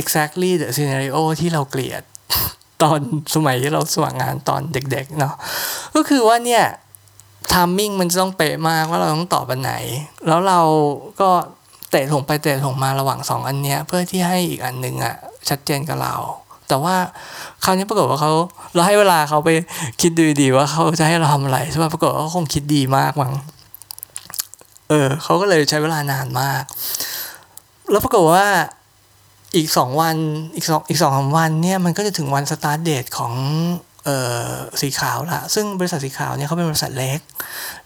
[0.00, 2.02] exactly the scenario ที่เราเกลียด
[2.82, 3.00] ตอน
[3.34, 5.34] สมัยที่เราสมัครงานตอนเด็กๆเนาะ
[5.94, 6.64] ก็คือว่าเนี่ย
[7.52, 9.72] ทามมิ่งมันจะต้องเป๊ะมากว่าเราต้องตอบอันไหน
[10.26, 10.60] แล้วเรา
[11.20, 11.28] ก็
[11.90, 15.14] เตะถงไปเตะถงมาระหว่างสองอันเนี้ย เพื่อที่ให้อีกอันหนึ่งอะ
[15.48, 16.14] ชัดเจนกับเรา
[16.68, 16.96] แต่ว่า
[17.64, 18.32] คราวนี้ปรากฏว่าเขา
[18.74, 19.50] เราให้เวลาเขาไป
[20.00, 23.32] คิดดูดีว่าเขาจะให้เราทำอะไรใช่ป่ะปรากฏว่าเขาคงคิดดีมากมั้ง
[24.88, 26.62] เออเขาก็เลยใช้เวลานานมาก
[27.90, 28.46] แล้วปรากฏว่า
[29.54, 30.16] อีกสองวัน
[30.56, 33.34] อีกสองอีกสองสาวันเนี่ยมันก็จะถึงวัน start date ของ
[34.04, 37.20] เอ่อสีขาวละซึ่งบริษัทสีขาวเนี่ยเขาเป็นบริษัทเล็ก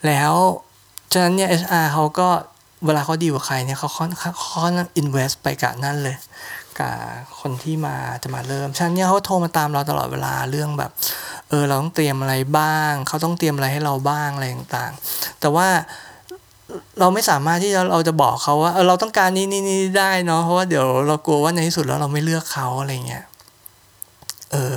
[0.07, 0.33] แล้ว
[1.13, 2.29] ฉะนั้นเนี่ย HR เขาก็
[2.87, 4.31] เวลาเขาดีกับใครเนี่ยเขาค่อนข้า
[4.87, 6.17] ง invest ไปกับนั่นเลย
[6.79, 6.95] กับ
[7.41, 10.91] คนที่มาจะมาเริ่มฉะนั้นเนี่ยเขาโทรมาตามเราตลอดเวลาเรื่องแบบ
[11.49, 15.69] เออเราต้องเตรียมอะไรบ้าง เขาต้องเตรียมอะไรให้เราบ้างอะไรต่างๆ แต่ว่า
[17.01, 23.25] เราไม่สามารถที่เราจะบอกเขาว่าเออเราต้องการนี้นี่นี่ได้เนาะเพราะว่าเดี๋ยวเรากลัวว่าในที่สุดแล้วเราไม่เลือกเขาอะไรเงี้ย
[24.53, 24.75] เออ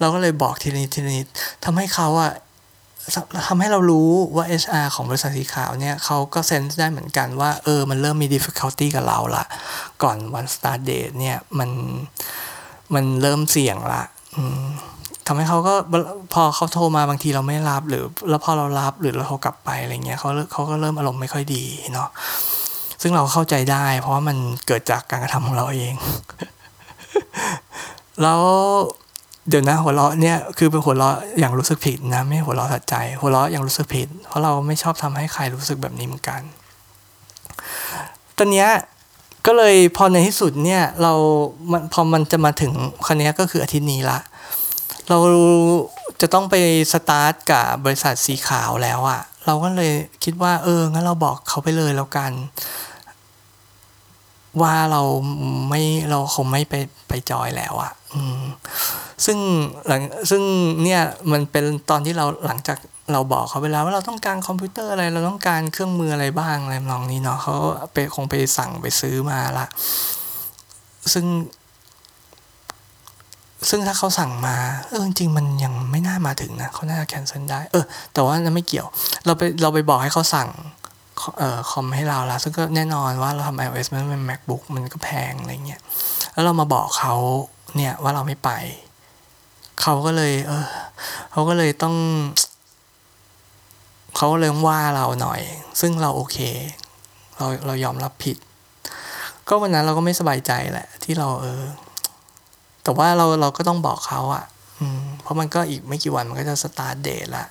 [0.00, 1.20] เราก็เลยบอกทีนี้ทีนี้
[1.64, 2.32] ทำให้เขาอะ
[3.48, 9.44] ทำให้เรารู้ว่า HR ของบริษัทสีขาวเนี่ยเขาก็เซนส์ได้เหมือนกันว่า เออ มันเริ่มมี difficulty กับเราละ
[10.02, 11.70] ก่อนวัน start date เนี่ย มัน
[12.94, 14.02] มันเริ่มเสี่ยงละ
[15.26, 15.74] ทำให้เขาก็
[16.32, 22.08] พอเขาโทรมาบางทีเราไม่รับหรือแล้วพอเรารับหรือเราโทรกลับไปอะไรเงี้ยเขาเขาก็เริ่มอารมณ์ไม่ค่อยดีเนาะ
[23.02, 24.36] ซึ่งเราเข้าใจได้ เพราะว่ามัน
[24.66, 25.94] เกิดจากการกระทำของเราเอง
[28.22, 28.42] แล้ว
[29.48, 36.40] เดี๋ยวนะหัวเราะเนี่ยคือเป็นหัวเราะอย่างรู้สึกผิดนะไม่หัวเราะสัดใจ หัวเราะอย่างรู้สึกผิด เพราะเราไม่ชอบทำให้ใครรู้สึกแบบนี้เหมือนกัน
[38.36, 38.68] ตอนเนี้ย
[39.46, 41.12] ก็เลยพอในที่สุดเนี่ยเรา
[41.70, 42.72] มันพอมันจะมาถึง
[43.06, 44.18] คันนี้ก็คืออาทิตย์นี้ละ
[45.08, 45.18] เรา
[46.20, 46.54] จะต้องไป
[46.92, 49.92] สตาร์ทกับบริษัทสีขาวแล้วอะเราก็เลย
[50.24, 52.32] คิดว่า เอองั้นเราบอกเขาไปเลยแล้วกัน
[54.62, 55.02] ว่าเรา
[55.68, 56.74] ไม่เราคงไม่ไป
[57.08, 58.14] ไปจอยแล้วอะอ
[59.24, 59.38] ซึ่ง
[59.86, 60.42] หลังซึ่ง
[60.82, 62.78] เนี่ยมันเป็นตอนที่เราหลังจาก
[63.12, 67.54] เราบอกเขาไปแล้วว่าเราต้องการคอมพิวเตอร์อะไร เราต้องการเครื่องมืออะไรบ้างอะไรลองนี้เนาะเขา
[67.92, 69.66] ไปคงไปสั่งไปซื้อมาละ
[71.12, 71.26] ซึ่ง
[73.70, 74.56] ซึ่งถ้าเขาสั่งมา
[74.88, 78.86] เออจริงมันยังไม่น่ามาถึงนะเขาน่าจะแคนเซิลได้ เออ แต่ว่านั้นไม่เกี่ยว
[79.26, 80.48] เราไปเราไปบอกให้เขาสั่ง
[81.38, 85.80] เอ่อคอมให้เราละซึ่งก็แน่นอนว่าเราทำ iOS มันเป็น macbook มันก็แพงอะไรเงี้ย
[86.32, 87.14] แล้วเรามาบอกเขา
[87.76, 88.50] เนี่ยว่าเราไม่ไป
[89.82, 90.66] เขาก็เลย เออ
[91.32, 91.94] เขาก็เลยต้อง
[94.16, 95.40] เขาเลยว่าเราหน่อย
[95.80, 96.38] ซึ่งเราโอเค
[97.36, 98.36] เราเรายอมรับผิด
[99.48, 101.62] ก็วันนั้นเราก็ไม่สบายใจแหละ ที่เราเออ
[102.86, 104.44] แต่ว่าเราเราก็ต้องบอกเขาอะ่ะ
[105.22, 107.46] เพราะมันก็อีกไม่กี่วันมันก็จะสตาร์ทเดทละ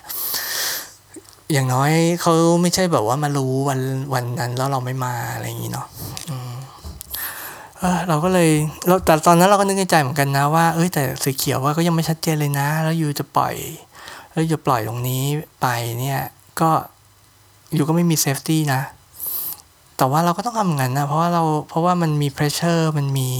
[1.52, 3.80] อย่างน้อยเขาไม่ใช่แบบว่ามารู้วัน
[4.14, 5.88] วันนั้นแล้วเราไม่มาอะไรอย่างนี้เนาะ
[8.08, 8.50] เราก็เลย
[8.88, 13.56] เราแต่ตอนนั้นเราก็นึกในใจเหมือนกันนะว่าเอ้ยแต่สีเขียวว่าก็ยังไม่ชัดเจนเลยนะ แล้วยูจะปล่อย
[14.32, 15.24] แล้วยูปล่อยตรงนี้
[15.62, 15.68] ไป
[16.00, 16.22] เนี่ย
[16.60, 16.70] ก็
[17.78, 18.82] you ก็ไม่มี safety นะ
[19.98, 23.32] แต่ว่าเราก็ต้องทำงานนะ เพราะว่าเราเพราะว่ามันมี pressure มันมี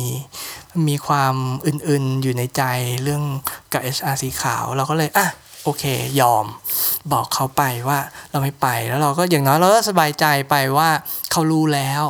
[0.90, 1.36] มีความ
[1.68, 2.64] อื่นๆอยู่ในใจ
[3.04, 3.24] เรื่อง
[3.74, 5.28] กับ HR สีขาว เราก็เลยอะ
[5.64, 5.84] โอเค
[6.22, 6.46] ยอม
[7.12, 8.00] บอกเขาไปว่า
[8.32, 10.90] เราไม่ไปแล้วเราก็อย่างน้อยเราก็สบายใจไปว่า
[11.32, 12.04] เขารู้แล้ว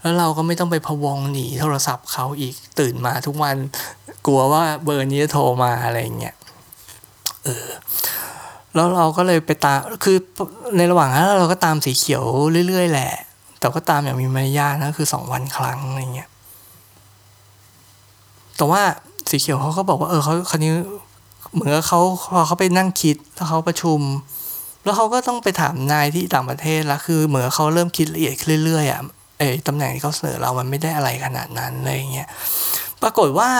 [0.00, 3.56] แล้วเราก็ไม่ต้องไปพะวงหนีโทรศัพท์เขาอีกตื่นมาทุกวัน
[4.26, 6.34] กลัวว่าเบอร์นี้จะโทรมาอะไรเงี้ย
[7.44, 7.66] เออ
[8.74, 10.16] แล้วเราก็เลยไปตามคือ
[10.76, 12.24] ในระหว่างนั้นเราก็ตามสีเขียว
[12.68, 13.12] เรื่อยๆแหละ
[13.58, 16.29] แต่ก็ตามอย่างมีมารยาทนะคือสองวันครั้งอะไรเงี้ย
[18.60, 18.82] แต่ว่า
[19.30, 20.72] สีเขียวเขาก็บอกว่าเออเขาคันนี้
[21.52, 22.00] เหมือนเขา
[22.32, 24.00] พอเขาไปนั่งคิดแล้วเขาประชุม
[24.84, 28.34] แล้วเขาก็ต้องไปถามนายที่ต่างประเทศแล้วคือเหมือนเขาเริ่มคิดละเอียด
[28.64, 29.02] เรื่อยๆอะ
[29.38, 32.28] เออตำแหน่งที่เขาเสนอเรามันไม่ได้อะไรขนาดนั้นเลยเงี้ย
[33.02, 33.50] ปรากฏว่า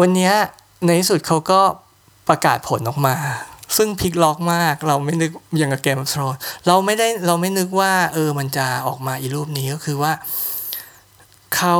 [0.00, 0.30] วันนี้
[0.86, 1.60] ในที่สุดเขาก็
[2.28, 3.16] ประกาศผลออกมา
[3.76, 6.22] ซึ่งพลิกล็อกมากเราไม่นึกอย่างกับเกมโทร
[6.66, 10.12] เราไม่ได้เราไม่นึกว่า เออมันจะออกมาอีรูปนี้ก็คือว่า
[11.56, 11.76] เขา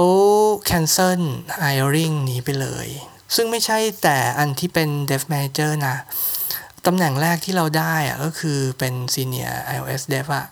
[0.71, 1.21] cancel
[1.63, 2.89] hiring นี้ไปเลย
[3.35, 5.97] ซึ่งไม่ใช่แต่อันที่เป็น dev manager นะ
[6.87, 10.47] ตำแหน่งแรกที่เราได้อะก็คือเป็น senior iOS dev อะ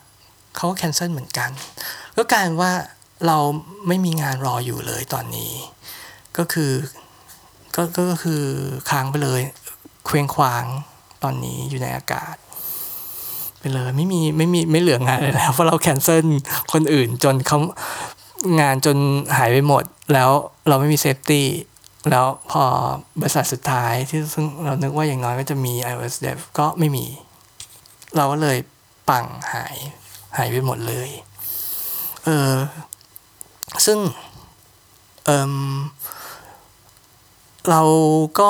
[0.55, 1.49] เขาก็ cancel เหมือนกัน
[2.17, 2.73] ก็กลายว่า
[3.27, 3.37] เรา
[3.87, 5.53] ไม่มีงานรออยู่เลยตอนนี้
[6.37, 6.71] ก็คือ
[7.75, 8.43] ก็ก็คือ
[8.89, 9.41] ค้างไปเลย
[10.05, 10.65] เคว้งคว้าง
[11.23, 12.35] ตอนนี้อยู่ในอากาศ
[13.59, 16.25] ไปเลยไม่มีไม่มีไม่เหลืองานเลยแล้วเพราะเราแคนเซิล
[16.73, 17.59] คนอื่นจนเขา
[18.59, 18.97] งานจน
[19.37, 19.83] หายไปหมด
[20.13, 20.29] แล้ว
[20.67, 21.47] เราไม่มีเซฟตี้
[22.11, 22.63] แล้วพอ
[23.19, 27.05] บริษัทสุดท้ายที่ซึ่งเรานึกว่าอย่างน้อยก็จะมี iOS Dev ก็ไม่มี
[28.15, 28.57] เราก็เลย
[29.09, 29.75] ปังหาย
[30.37, 31.09] หายไปหมดเลย
[32.25, 32.53] เออ
[33.85, 33.99] ซึ่ง
[35.25, 35.55] เออ
[37.69, 37.81] เรา
[38.39, 38.49] ก็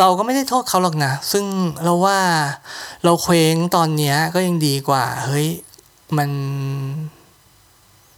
[0.00, 1.44] เราก็ไม่ได้โทษเขาหรอกนะ ซึ่ง
[1.84, 2.18] เราว่า
[3.04, 5.48] เราเคว้งตอนเนี้ยก็ยังดีกว่า เฮ้ย
[6.18, 6.30] มัน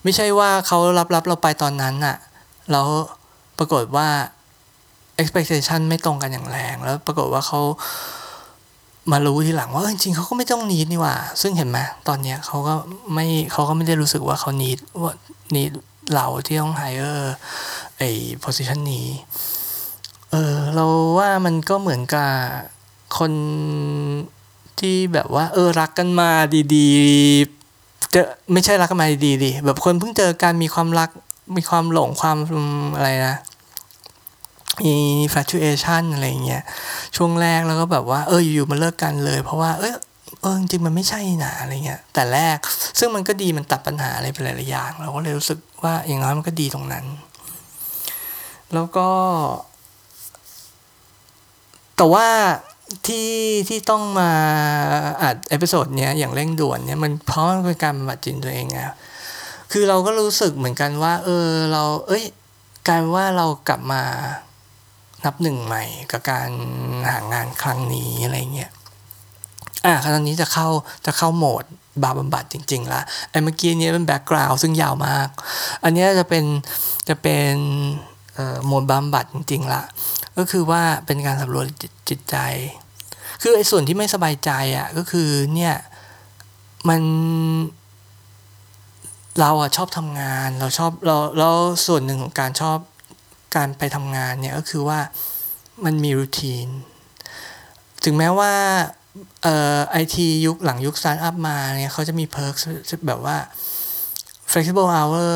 [0.03, 2.17] ไม่ใช่ว่าเขารับรับเราไปตอนนั้นอะ
[2.71, 2.89] แล้ว
[3.59, 4.09] ปรากฏว่า
[5.21, 7.61] expectation ไม่ตรงกันอย่างแรง แล้วปรากฏว่าเขา
[9.13, 11.79] มารู้ทีหลังว่าจริงๆเขาก็ไม่ต้องนีดนี่ว่า ซึ่งเห็นไหม
[12.09, 12.75] ตอนเนี้ยเขาก็
[13.15, 15.15] ไม่เขาก็ไม่ได้รู้สึกว่าเขานีดว่า
[15.55, 15.73] นีด
[16.15, 17.21] เราที่ต้อง hire
[17.99, 18.11] ไอ้
[18.45, 19.09] position นี้
[20.31, 20.85] เออเรา
[21.19, 22.31] ว่ามันก็เหมือนกับ
[23.19, 23.33] คน
[24.81, 26.31] ที่แบบว่า เออรักกันมา
[26.75, 27.60] ดีๆ
[28.15, 31.11] จะไม่ใช่รักกันมาดีดิแบบคนเพิ่งเจอกันมีความรัก
[31.57, 32.39] มีความหลงความ
[32.97, 33.37] อะไรนะ
[34.83, 34.95] มี
[35.33, 36.63] fluctuation อะไรเงี้ย
[37.17, 39.97] ช่วงแรกแล้วก็แบบว่าเอออยู่ๆมาเลิกกันเลย เพราะว่าเออ
[40.41, 42.57] เออจริงมันไม่ใช่นะอะไรเงี้ยแต่แรก
[42.99, 47.05] ซึ่งมันก็ดีมันตัดปัญหาอะไรไปหลายๆอย่างเราก็เลยรู้สึกว่าอย่างน้อยมันก็ดีตรงนั้น
[48.75, 49.09] แล้วก็
[51.97, 52.27] แต่ว่า
[53.07, 53.31] ที่
[53.69, 54.33] ที่ต้องมา
[55.23, 58.95] อัด episode เนี้ยอย่างเร่งด่วนเนี้ยมันเพราะมันเป็นการบำบัดจิตตัวเองอะ
[59.73, 62.25] คือเราก็รู้สึกเหมือนกันว่า เออเรา เอ้ย
[62.89, 64.03] การว่าเรากลับมา
[65.25, 66.51] นับหนึ่งใหม่กับการ
[67.09, 68.71] หางานครั้งนี้อะไรเงี้ย
[69.87, 70.69] อะครั้งนี้จะเข้า
[71.07, 71.65] จะเข้าโหมด
[72.03, 75.29] บาบำบัดจริงๆละไอ้เมื่อกี้นี้เป็นแบ็กกราวด์ซึ่งยาวมาก
[75.85, 76.45] อันนี้จะเป็น
[77.09, 77.55] จะเป็น
[78.65, 79.83] โหมดบำบัดจริงๆละ
[80.41, 81.67] ก็คือว่าเป็นการสำรวจ
[82.09, 82.37] จิตใจ
[83.43, 85.75] คือไอ้ส่วนที่ไม่สบายใจอะ่ะก็คือเนี่ย
[86.89, 87.03] มัน
[89.41, 92.79] เราอะชอบทำงานเราชอบเราแล้วส่วนหนึ่งของการชอบ
[93.57, 95.01] การไปทำงานเนี่ยก็คือว่า
[95.85, 96.67] มันมี routine
[98.05, 98.53] ถึงแม้ว่า
[99.43, 102.55] เอ่อไอทียุคหลังยุคสตาร์ทอัพมาเนี่ยเขาจะมี perk
[103.09, 103.37] แบบว่า
[104.51, 105.33] flexible hour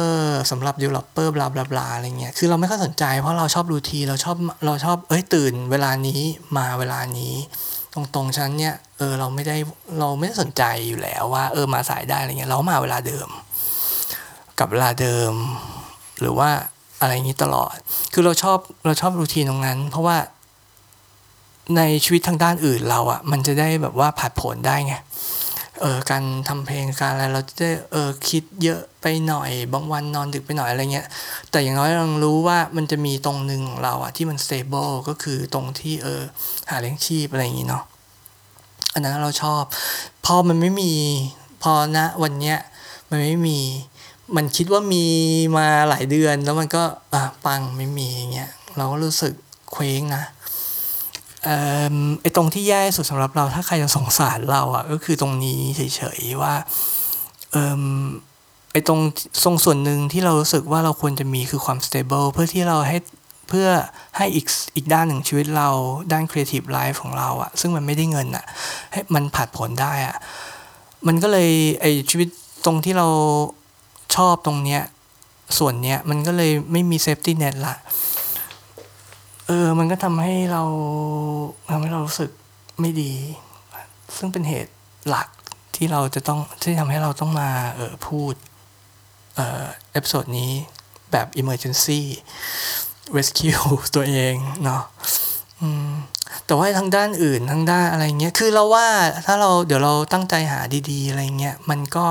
[0.50, 4.36] สำหรับ developer blah blah blah อะไรเงี้ย คือเราไม่ค่อยสนใจเพราะเราชอบ routine เราชอบ
[4.66, 6.20] เราชอบเอ้ยตื่นเวลานี้
[6.56, 7.34] มาเวลานี้
[7.94, 9.56] ตรงๆฉันเนี่ยเออเราไม่ได้
[9.98, 13.28] เราไม่ได้สนใจอยู่แล้วว่าเออมาสายได้อะไรเงี้ยเรามาเวลาเดิม
[14.58, 15.32] กับเวลาเดิม
[16.20, 16.50] หรือว่า
[17.00, 17.76] อะไรอย่างนี้ตลอด
[18.12, 20.16] คือเราชอบเราชอบรูทีนตรงนั้น เพราะว่า
[21.76, 24.94] ในชีวิตทางด้านอื่นเราอะ่ะมันจะได้แบบว่าผัดผลได้ไง
[25.80, 31.06] เออการทำเพลงการอะไรเราจะได้เออคิดเยอะไปหน่อย บางวันนอนดึกไปหน่อยอะไรเงี้ย
[31.50, 36.22] แต่อย่างน้อยเรารู้ว่ามันจะมีตรงหนึ่งของเราอะที่มัน stable ก็คือตรงที่เออ
[36.68, 37.84] หาเลี้ยงชีพอะไรอย่างงี้เนาะ
[38.92, 39.62] อันนั้นเราชอบ
[40.24, 40.92] พอมันไม่มี
[41.62, 42.58] พอนะวันเนี้ย
[43.10, 43.58] มันไม่มี
[44.36, 45.04] มันคิดว่ามี
[45.56, 49.34] มาหลายเดือนแล้วมันก็อะปังไม่มีอย่างเงี้ยเราก็รู้สึก
[49.72, 50.24] เคว้งนะ
[52.22, 56.54] ไอ้ตรงที่แย่สุดสำหรับเราถ้าใครจะสงสารเราอะก็คือตรงนี้เฉยๆว่า
[57.52, 57.84] เออ
[58.72, 59.00] ไอ้ตรง
[59.44, 62.98] ทรงส่วนหนึ่งที่เรารู้สึกว่าเราควรจะมีคือความ stable เพื่อที่เราให้
[63.48, 63.68] เพื่อ
[64.16, 65.68] ให้อีกอีกด้านหนึ่งชีวิตเรา
[66.12, 68.44] ด้าน creative life ของเราอะซึ่งมันไม่ได้เงินอะ
[68.92, 70.16] ให้มันผัดผลได้อะ
[71.06, 72.28] มันก็เลยไอชีวิต
[72.64, 73.08] ตรงที่เรา
[74.16, 74.82] ชอบตรงเนี้ย
[75.58, 77.76] ส่วนเนี้ยมันก็เลยไม่มี safety net ละ
[79.46, 80.62] เออ มันก็ทำให้เรา
[81.70, 82.30] ทำให้เรารู้สึก
[82.80, 83.12] ไม่ดี
[84.16, 84.72] ซึ่งเป็นเหตุ
[85.08, 85.28] หลัก
[85.76, 88.34] ที่เราจะต้องที่ทำให้เราต้องมาเออพูด
[89.36, 90.52] เอ่อ episode นี้
[91.12, 92.00] แบบ emergency
[93.16, 93.64] rescue
[93.94, 94.34] ตัวเอง
[94.64, 94.82] เนาะ
[96.46, 98.88] แต่ว่าทางด้านอื่นทางด้านอะไรเงี้ย คือเราว่า
[99.26, 102.06] ถ้าเราเดี๋ยวเราตั้งใจหาดีๆ อะไรเงี้ย มันก็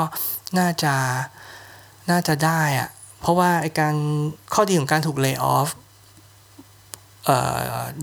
[0.57, 0.93] น่าจะ
[2.09, 2.89] น่าจะได้อะ
[3.21, 3.95] เพราะว่าไอการ
[4.53, 5.69] ข้อดีของการถูก layoff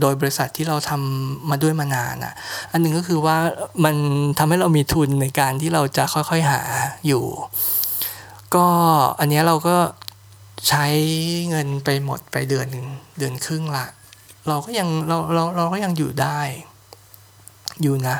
[0.01, 2.35] โดยบริษัทที่เราทำมาด้วยมานานอะ
[2.73, 3.37] อันหนึ่งก็คือว่า
[3.85, 3.95] มัน
[4.39, 6.63] ทำให้เรามีทุนในการที่เราจะค่อยๆหา
[7.07, 7.25] อยู่
[8.55, 8.67] ก็
[9.21, 9.77] อันนี้เราก็
[10.69, 10.87] ใช้
[11.51, 12.87] เงินไปหมดไปเดือนหนึ่ง
[13.19, 13.87] เดือนครึ่งละ
[14.49, 16.39] เราก็ยังเราเราเราก็ยังอยู่ได้
[17.83, 18.17] อยู่นะ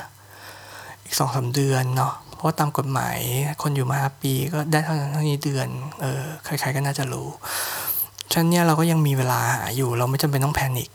[1.05, 3.19] อีกสองสาเดือนเนาะเพราะตามกฎหมาย
[3.63, 5.69] คนอยู่มาปีก็ได้เท่านั้นเท่านี้เดือน
[6.01, 7.29] เออใครๆก็น่าจะรู้
[8.33, 10.91] ฉันเนี่ยเราก็ยังมีเวลาหาอยู่ เราไม่จำเป็นต้องแพนิค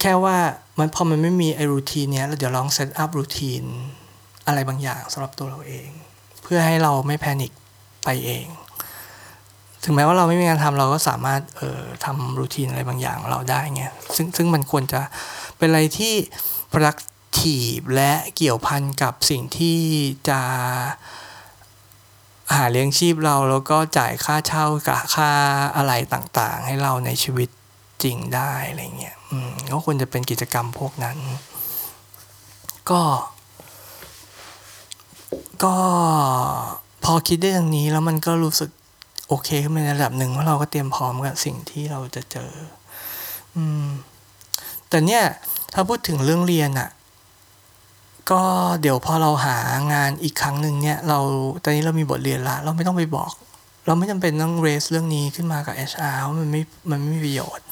[0.00, 0.36] แค่ว่า
[0.78, 3.62] มันพอมันไม่มีไอ routine เนี้ยเราเดี๋ยวลอง set up routine
[4.46, 5.88] อะไรบางอย่างสำหรับตัวเราเอง
[6.42, 7.52] เพื่อให้เราไม่ panic
[8.04, 8.46] ไปเอง
[9.84, 13.82] ถึงแม้ว่าเราไม่มีงานทำเราก็สามารถเอ่อทำ routine อะไรบางอย่างเราได้ไง
[14.16, 15.00] ซึ่งซึ่งมันควรจะ
[15.58, 16.14] เป็นอะไรที่
[16.72, 19.78] productive และเกี่ยวพันกับสิ่งที่
[20.28, 20.40] จะ
[22.52, 25.30] หาเลี้ยงชีพเราแล้วก็จ่ายค่าเช่ากับค่า
[25.76, 27.48] อะไรต่างๆ ให้เราในชีวิต
[28.02, 29.16] จริงได้อะไรเงี้ย
[29.72, 31.16] ก็ควรจะเป็นกิจกรรมพวกนั้น
[32.90, 33.00] ก็
[35.64, 35.76] ก็
[37.04, 38.70] พอคิดได้อย่างนี้แล้วมันก็รู้สึก
[39.28, 42.52] โอเคขึ้นในระดับหนึ่งเพราะเราก็เตรียมพร้อมกับสิ่งที่เราจะเจอ
[43.56, 43.86] อืม
[44.88, 45.22] แต่เนี่ย
[45.72, 46.88] ถ้าพูดถึงเรื่องเรียนอะ
[48.30, 48.42] ก็
[48.80, 49.58] เดี๋ยวพอเราหา
[49.92, 51.18] งานอีกครั้งหนึ่งเนี่ย เรา
[51.62, 53.32] ตอนนี้เรามีบทเรียนละ เราไม่ต้องไปบอก
[53.86, 57.66] เราไม่จำเป็นต้องเรสเรื่องนี้ขึ้นมากับ HR เพรามันไม่มันไม่มีประโยชน์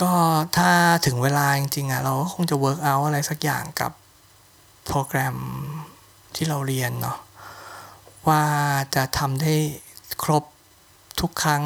[0.00, 0.12] ก็
[0.56, 0.70] ถ้า
[1.06, 3.92] ถึงเวลาจริงๆอะเราก็คงจะ work out อะไรสักอย่างกับ
[4.86, 5.36] โปรแกรม
[6.36, 7.18] ที่เราเรียนเนาะ
[8.28, 8.44] ว่า
[8.94, 9.54] จะทำได้
[10.22, 10.44] ครบ
[11.20, 11.64] ทุกครั้ง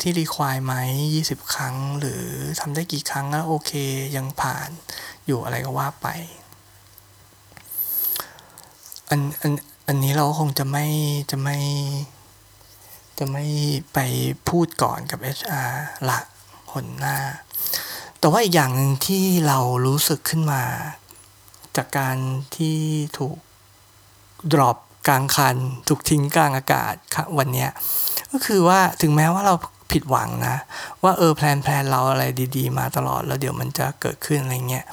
[0.00, 0.74] ที่รีควายไหม
[1.14, 2.22] 20 ครั้ง หรือ
[2.60, 3.72] ทำได้กี่ครั้งแล้วโอเค
[4.16, 4.68] ยังผ่าน
[5.26, 6.08] อยู่อะไรก็ว่าไป
[9.10, 9.52] อันอัน
[9.88, 10.86] อันนี้เราคงจะไม่
[11.30, 11.58] จะไม่
[13.18, 13.44] จะไม่
[13.92, 13.98] ไป
[14.48, 15.70] พูดก่อนกับ HR
[16.08, 16.18] ละ
[16.72, 17.16] คนหน้า
[18.18, 20.62] แต่ว่าอีกอย่างหนึ่งที่เรารู้สึกขึ้นมา
[21.76, 22.16] จากการ
[22.56, 22.78] ที่
[23.18, 23.36] ถูก
[24.52, 24.76] ดรอป
[25.08, 25.56] กลางคัน
[25.88, 26.94] ถูกทิ้งกลางอากาศ
[27.38, 27.66] วันนี้
[28.32, 29.54] ก็คือว่าถึงแม้ว่าเรา
[29.92, 30.56] ผิดหวังนะ
[31.02, 32.24] ว่าเออ plan plan เราอะไร
[32.56, 34.86] ดีๆ มาตลอดแล้วเดี๋ยวมันจะเกิดขึ้นอะไรเงี้ย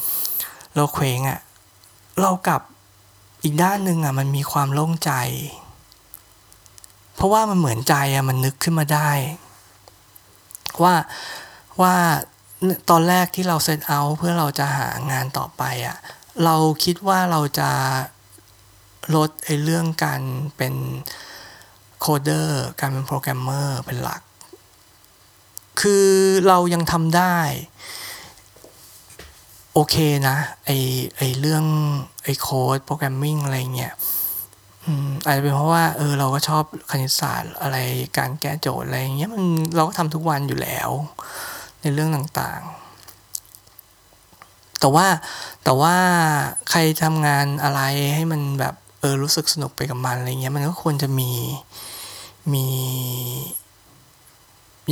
[0.76, 1.40] เราเคว้งอะ
[2.22, 2.62] เรากลับ
[3.48, 5.12] อีกด้านหนึ่งอะมันมีความโล่งใจ
[7.16, 9.12] เพราะว่ามันเหมือนใจอะมันนึกขึ้นมาได้
[10.84, 10.96] ว่า
[11.82, 11.96] ว่า
[12.90, 15.98] ตอนแรกที่เราเซตเอาเพื่อเราจะหางานต่อไปอะ
[16.44, 17.70] เราคิดว่าเราจะ
[19.16, 20.22] ลดไอ้เรื่องการ
[20.58, 20.74] เป็น
[22.00, 24.22] coder การเป็นโปรแกรมเมอร์เป็นหลัก
[25.82, 26.08] คือ
[26.48, 27.38] เรายังทำได้
[29.80, 29.98] โอเค
[30.28, 30.72] นะ ไอ
[31.18, 31.66] ไอเรื่อง
[32.24, 33.94] ไอ code programming อะไรเงี้ย
[35.26, 37.78] อาจจะเป็นเพราะว่าเออเราก็ชอบคณิตศาสตร์อะไร
[38.18, 39.44] การแก้โจทย์อะไรเงี้ยมัน
[39.76, 40.90] เราก็ทำทุกวันอยู่แล้ว
[41.82, 45.06] ในเรื่องต่างๆ แต่ว่า
[45.64, 45.96] แต่ว่า
[46.70, 47.82] ใครทำงานอะไร
[48.16, 51.32] ให้มันแบบเออรู้สึกสนุกไปกับมันอะไรเงี้ยมันก็ควรจะมี
[52.54, 52.66] มี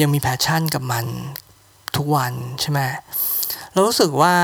[0.01, 1.05] ยังมีแพชชั่นกับมัน
[1.97, 2.81] ทุกวันใช่ไหม
[3.75, 4.35] เรารู้สึกว่า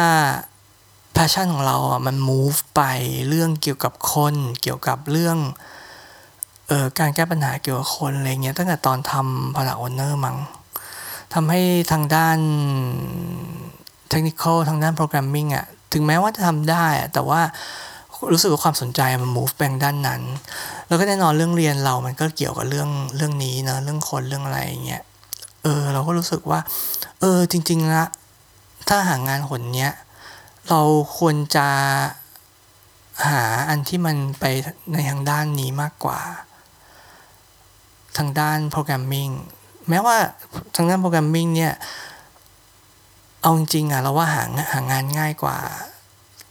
[1.16, 2.82] passion ของเราอะมัน move ไป
[3.30, 5.38] เรื่องเกี่ยวกับคนเกี่ยวกับเรื่อง
[6.68, 10.38] เอ่อการแก้ปัญหาเกี่ยวกับคนอะไรเงี้ยตั้งแต่ตอนทำ product owner มั้ง
[11.34, 11.62] ทำให้
[11.92, 12.40] ทางด้าน
[14.12, 17.42] technical ทางด้าน programming อะถึงแม้ว่าจะทำได้แต่ว่า
[18.32, 20.22] รู้สึกว่าความสนใจมัน move ไปด้านนั้น
[20.88, 25.04] แล้วก็แน่นอนเรื่องเรียนเรามันก็เกี่ยวกับเรื่องเรื่องนี้เนะเรื่องคนเรื่องอะไรเงี้ย
[25.64, 26.60] เออเราก็รู้สึกว่า
[27.20, 28.06] เออจริงๆละ
[28.94, 29.94] ถ้าหางานหนเนี้ย
[30.70, 30.82] เรา
[31.18, 31.68] ควรจะ
[33.28, 34.46] หาอันที่มันไป
[34.92, 36.20] ในทางด้านนี้มากกว่า
[38.18, 39.30] ทางด้านโปรแกรมมิ่ง
[39.90, 40.18] แม้ว่า
[40.76, 41.74] ทางด้านโปรแกรมมิ่งเนี่ย
[43.42, 45.58] เอาจริงๆอะเราว่าหาหางานง่ายกว่า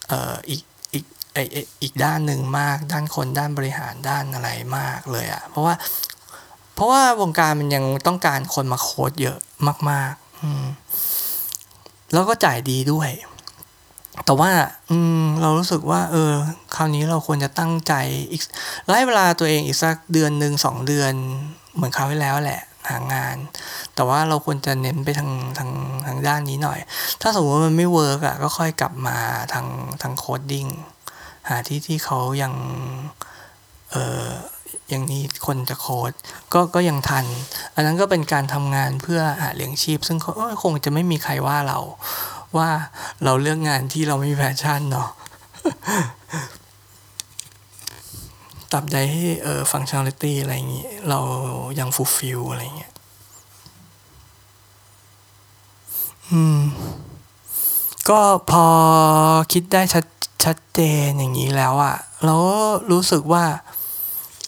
[0.09, 0.63] เอ่ออีก
[0.93, 1.39] อีกไอ
[1.83, 5.75] อีกด้านหนึ่งมาก ด้านคนด้านบริหารด้านอะไรมากเลยอะเพราะว่า
[6.75, 9.39] เพราะว่าวงการมันยังต้องการคนมาโค้ดเยอะ
[9.91, 10.65] มาก ๆ อืม
[12.13, 13.11] แล้วก็จ่ายดีด้วย
[14.25, 14.51] แต่ว่า
[14.91, 16.33] อืม เรารู้สึกว่า เออ
[16.75, 17.95] คราวนี้เราควรจะตั้งใจ
[18.33, 18.43] อีก
[18.87, 21.13] ไล่เวลาตัวเองอีกสักเดือนหนึ่งสองเดือน
[21.75, 23.37] เหมือนคราวที่แล้วแหละ หางาน
[23.95, 25.71] แต่ว่าเราควรจะเน้นไปทางทาง
[26.07, 26.79] ทางด้านนี้หน่อย
[27.21, 29.19] ถ้าสมมติว่ามันไม่ work อะก็ค่อยกลับมา
[29.53, 29.67] ทาง
[30.03, 30.67] ทาง coding
[31.49, 32.53] หาที่ที่เขายัง
[33.91, 34.27] เออ
[34.95, 36.13] ยังมีคนจะโค้ด
[36.53, 37.27] ก็ก็ยังทัน
[37.75, 40.19] อันนั้นก็เป็นการทำงานเพื่อหาเลี้ยงชีพ ซึ่ง
[40.63, 41.79] คงจะไม่มีใครว่าเรา
[42.57, 42.69] ว่า
[43.25, 45.09] เราเลือกงานที่เราไม่มี passion เนาะ
[48.73, 51.19] ตับใดให้เออ functionality อะไรอย่างงี้ เรา
[51.79, 52.93] ยัง fulfill อะไรอย่างเงี้ย
[56.31, 56.61] อืม
[58.09, 58.21] ก็
[58.51, 58.67] พอ
[59.53, 60.05] คิดได้ชัด
[60.45, 63.45] ชัดเจนอย่างนี้แล้วอะเราก็รู้สึกว่า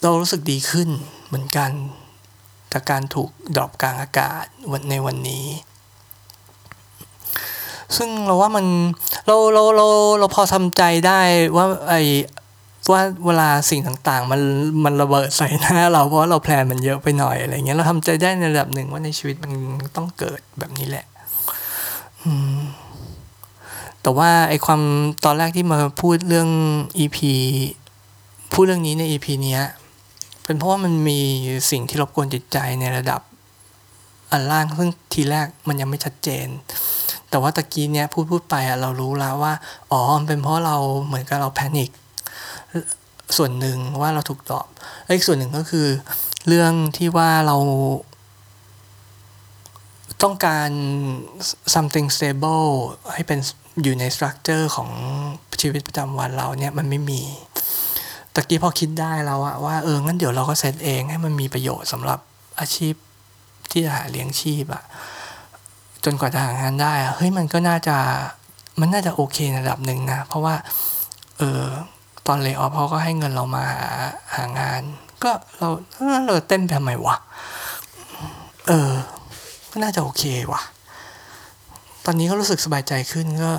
[0.03, 0.89] เรารู้สึกดีขึ้น
[1.27, 1.71] เหมือนกัน
[2.73, 5.47] จากการถูก drop กลางอากาศวันในวันนี้
[7.97, 8.67] ซึ่งเราว่ามัน
[9.27, 9.87] เราเราเรา
[10.19, 11.21] เราพอทำใจได้
[11.57, 11.95] ว่าไอ
[12.93, 14.41] ว่าเวลาสิ่งต่างๆ มัน
[14.85, 19.53] มันระเบิดใส่หน้าเราเพราะเราแพลนมันเยอะไปหน่อยอะไรเงี้ยเราทำใจได้ในระดับหนึ่งว่าในชีวิตมัน
[19.97, 21.07] ต้องเกิดแบบนี้แหละ
[24.03, 24.81] แต่ว่าไอความ
[25.25, 26.49] ตอนแรกที่มาพูดเรื่อง
[26.99, 27.19] EP
[28.53, 29.63] พูดเรื่องนี้ใน EP เนี้ย
[30.45, 31.20] เป็นเพราะว่ามันมี
[31.70, 33.20] สิ่งที่รบกวนจิตใจในระดับ
[34.32, 36.49] อันล่างซึ่งทีแรกมันยังไม่ชัดเจน
[37.30, 39.55] แต่ว่าตะกี้เนี้ยพูดพูดไปอะเรารู้แล้วว่า
[39.93, 40.76] อ๋อมันเป็นเพราะเรา
[41.07, 41.90] เหมือนกับเราแพนิค
[43.36, 44.66] ส่วนหนึ่งว่าเราถูกตอบ
[45.07, 45.86] อีกส่วนหนึ่งก็คือ
[46.49, 47.57] เรื่องที่ว่าเรา
[50.22, 50.70] ต้องการ
[51.74, 52.68] something stable
[53.14, 53.38] ให้เป็น
[53.82, 54.90] อยู่ใน structure ของ
[55.61, 57.20] ชีวิตประจำวันเราเนี่ยมันไม่มี
[58.35, 62.18] ตะกี้พอคิดได้แล้วอะว่าเอองั้นเดี๋ยวเราก็เซตเองให้มันมีประโยชน์สำหรับ
[62.61, 62.95] อาชีพ
[63.70, 64.83] ที่จะหาเลี้ยงชีพอะ
[66.05, 67.97] จนกว่าจะหางานได้อะเฮ้ยมันก็น่าจะ
[68.80, 70.55] มันน่าจะโอเคในระดับหนึ่งนะ เพราะว่า
[71.39, 71.64] เออ
[72.26, 73.91] ตอนเลย์ออฟเขาก็ให้เงินเรามาหา
[74.35, 74.83] หางาน
[75.24, 75.68] ก็เรา
[76.26, 77.16] เราเต้นทำไมวะ
[78.68, 78.93] เออ
[79.70, 80.62] ก็น่าจะโอเควะ
[82.05, 83.53] ตอนนี้ก็รู้สึกสบายใจขึ้นก็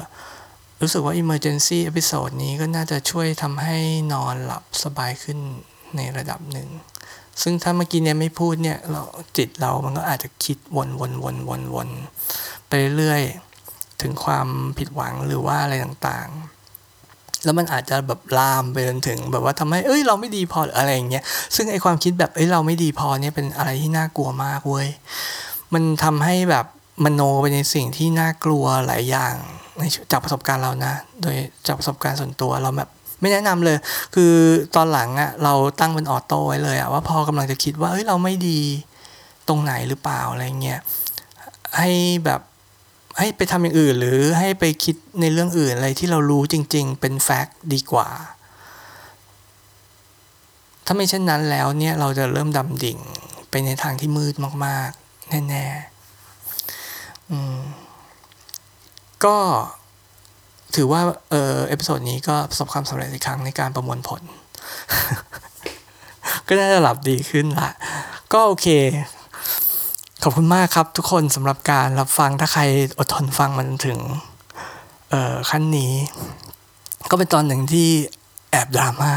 [0.84, 3.78] รู้สึกว่า emergency episode นี้ก็น่าจะช่วยทำให้
[4.14, 5.38] นอนหลับสบายขึ้น
[5.96, 6.70] ในระดับหนึ่ง
[7.42, 9.04] ซึ่งถ้าเมื่อกี้เนี่ยไม่พูดเนี่ยเรา
[9.38, 11.90] จิตเรามันก็อาจจะคิดวนวนวนวนวน
[12.68, 13.22] ไปเรื่อย
[14.02, 21.24] ถึงความผิดหวังหรือว่าอะไรต่างๆ แล้วมันอาจจะแบบลามไปจนถึงแบบว่าทำให้ เอ้ย เราไม่ดีพอหรืออะไรอย่างเงี้ย
[21.56, 24.88] ซึ่งไอความคิดแบบ เอ้ย เราไม่ดีพอเนี่ยเป็นอะไรที่น่ากลัวมากเว้ย
[25.74, 26.66] มันทำให้แบบ
[27.04, 29.36] มโนไปในสิ่งที่น่ากลัวหลายอย่าง
[30.12, 31.36] จากประสบการณ์เรานะ โดย
[31.68, 32.90] จากประสบการณ์ส่วนตัวเราแบบ
[33.22, 33.78] ไม่แนะนำเลย
[34.16, 34.34] คือ
[34.76, 38.62] ตอนหลังอะเราตั้งเป็นออโต้ไว้เลยอะว่าพอกำลังจะคิดว่าเฮ้ยเราไม่ดี
[39.48, 40.80] ตรงไหนหรือเปล่าอะไรเงี้ย
[41.78, 41.90] ให้
[42.26, 42.42] แบบ
[43.20, 48.10] ให้ไปทำอย่างอื่นหรือให้ไปคิดในเรื่องอื่นอะไรที่เรารู้จริง ๆ เป็นแฟกต์ดีกว่า
[50.86, 53.00] ถ้าไม่เช่นนั้นแล้วเนี่ยเราจะเริ่มดำดิ่ง
[53.50, 54.36] ไปในทางที่มืด
[54.66, 55.93] มากๆ แน่ๆ
[59.26, 59.38] ก็
[60.76, 61.02] ถือว่า
[61.32, 64.22] เออ episode นี้ก็ประสบความสำเร็จอีกครั้งในการประมวลผล
[66.48, 67.70] ก็น่าจะหลับดีขึ้นละ
[68.34, 68.68] ก็โอเค
[70.24, 72.62] ขอบคุณมากครับทุกคนสำหรับการรับฟังถ้าใคร
[73.00, 74.00] อดทนฟังมันถึง
[75.10, 75.94] เออขั้นนี้
[77.10, 77.90] ก็เป็นตอนหนึ่งที่
[78.52, 79.14] แอบดราม่า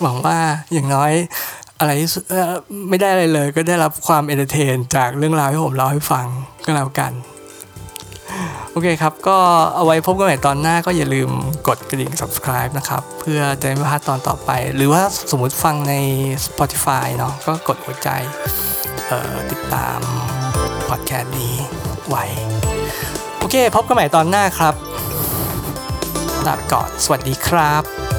[0.00, 0.38] หวังว่า
[0.72, 1.12] อย่างน้อย
[1.78, 1.90] อะไร
[2.88, 6.26] ไม่ได้อะไรเลย ก็ได้รับความ entertain จากเรื่องราวที่ผมเล่าให้ฟัง
[6.64, 7.12] ก็แล้วกัน
[8.72, 9.38] โอเคครับ ก็
[9.76, 11.30] เอาไว้พบกันใหม่ตอนหน้าก็อย่าลืม
[11.68, 15.94] กดกระดิ่ง subscribe นะครับ เพื่อจะไม่พลาดตอนต่อไป หรือว่าสมมติฟังใน
[16.46, 18.08] Spotify เนาะก็กดหัวใจ
[19.50, 20.00] ติดตาม
[20.88, 21.54] พอดแคสต์นี้
[22.08, 22.24] ไว้
[23.38, 24.74] โอเค พบกันใหม่ตอนหน้าครับ
[26.46, 28.15] ลาไปก่อน สวัสดีครับ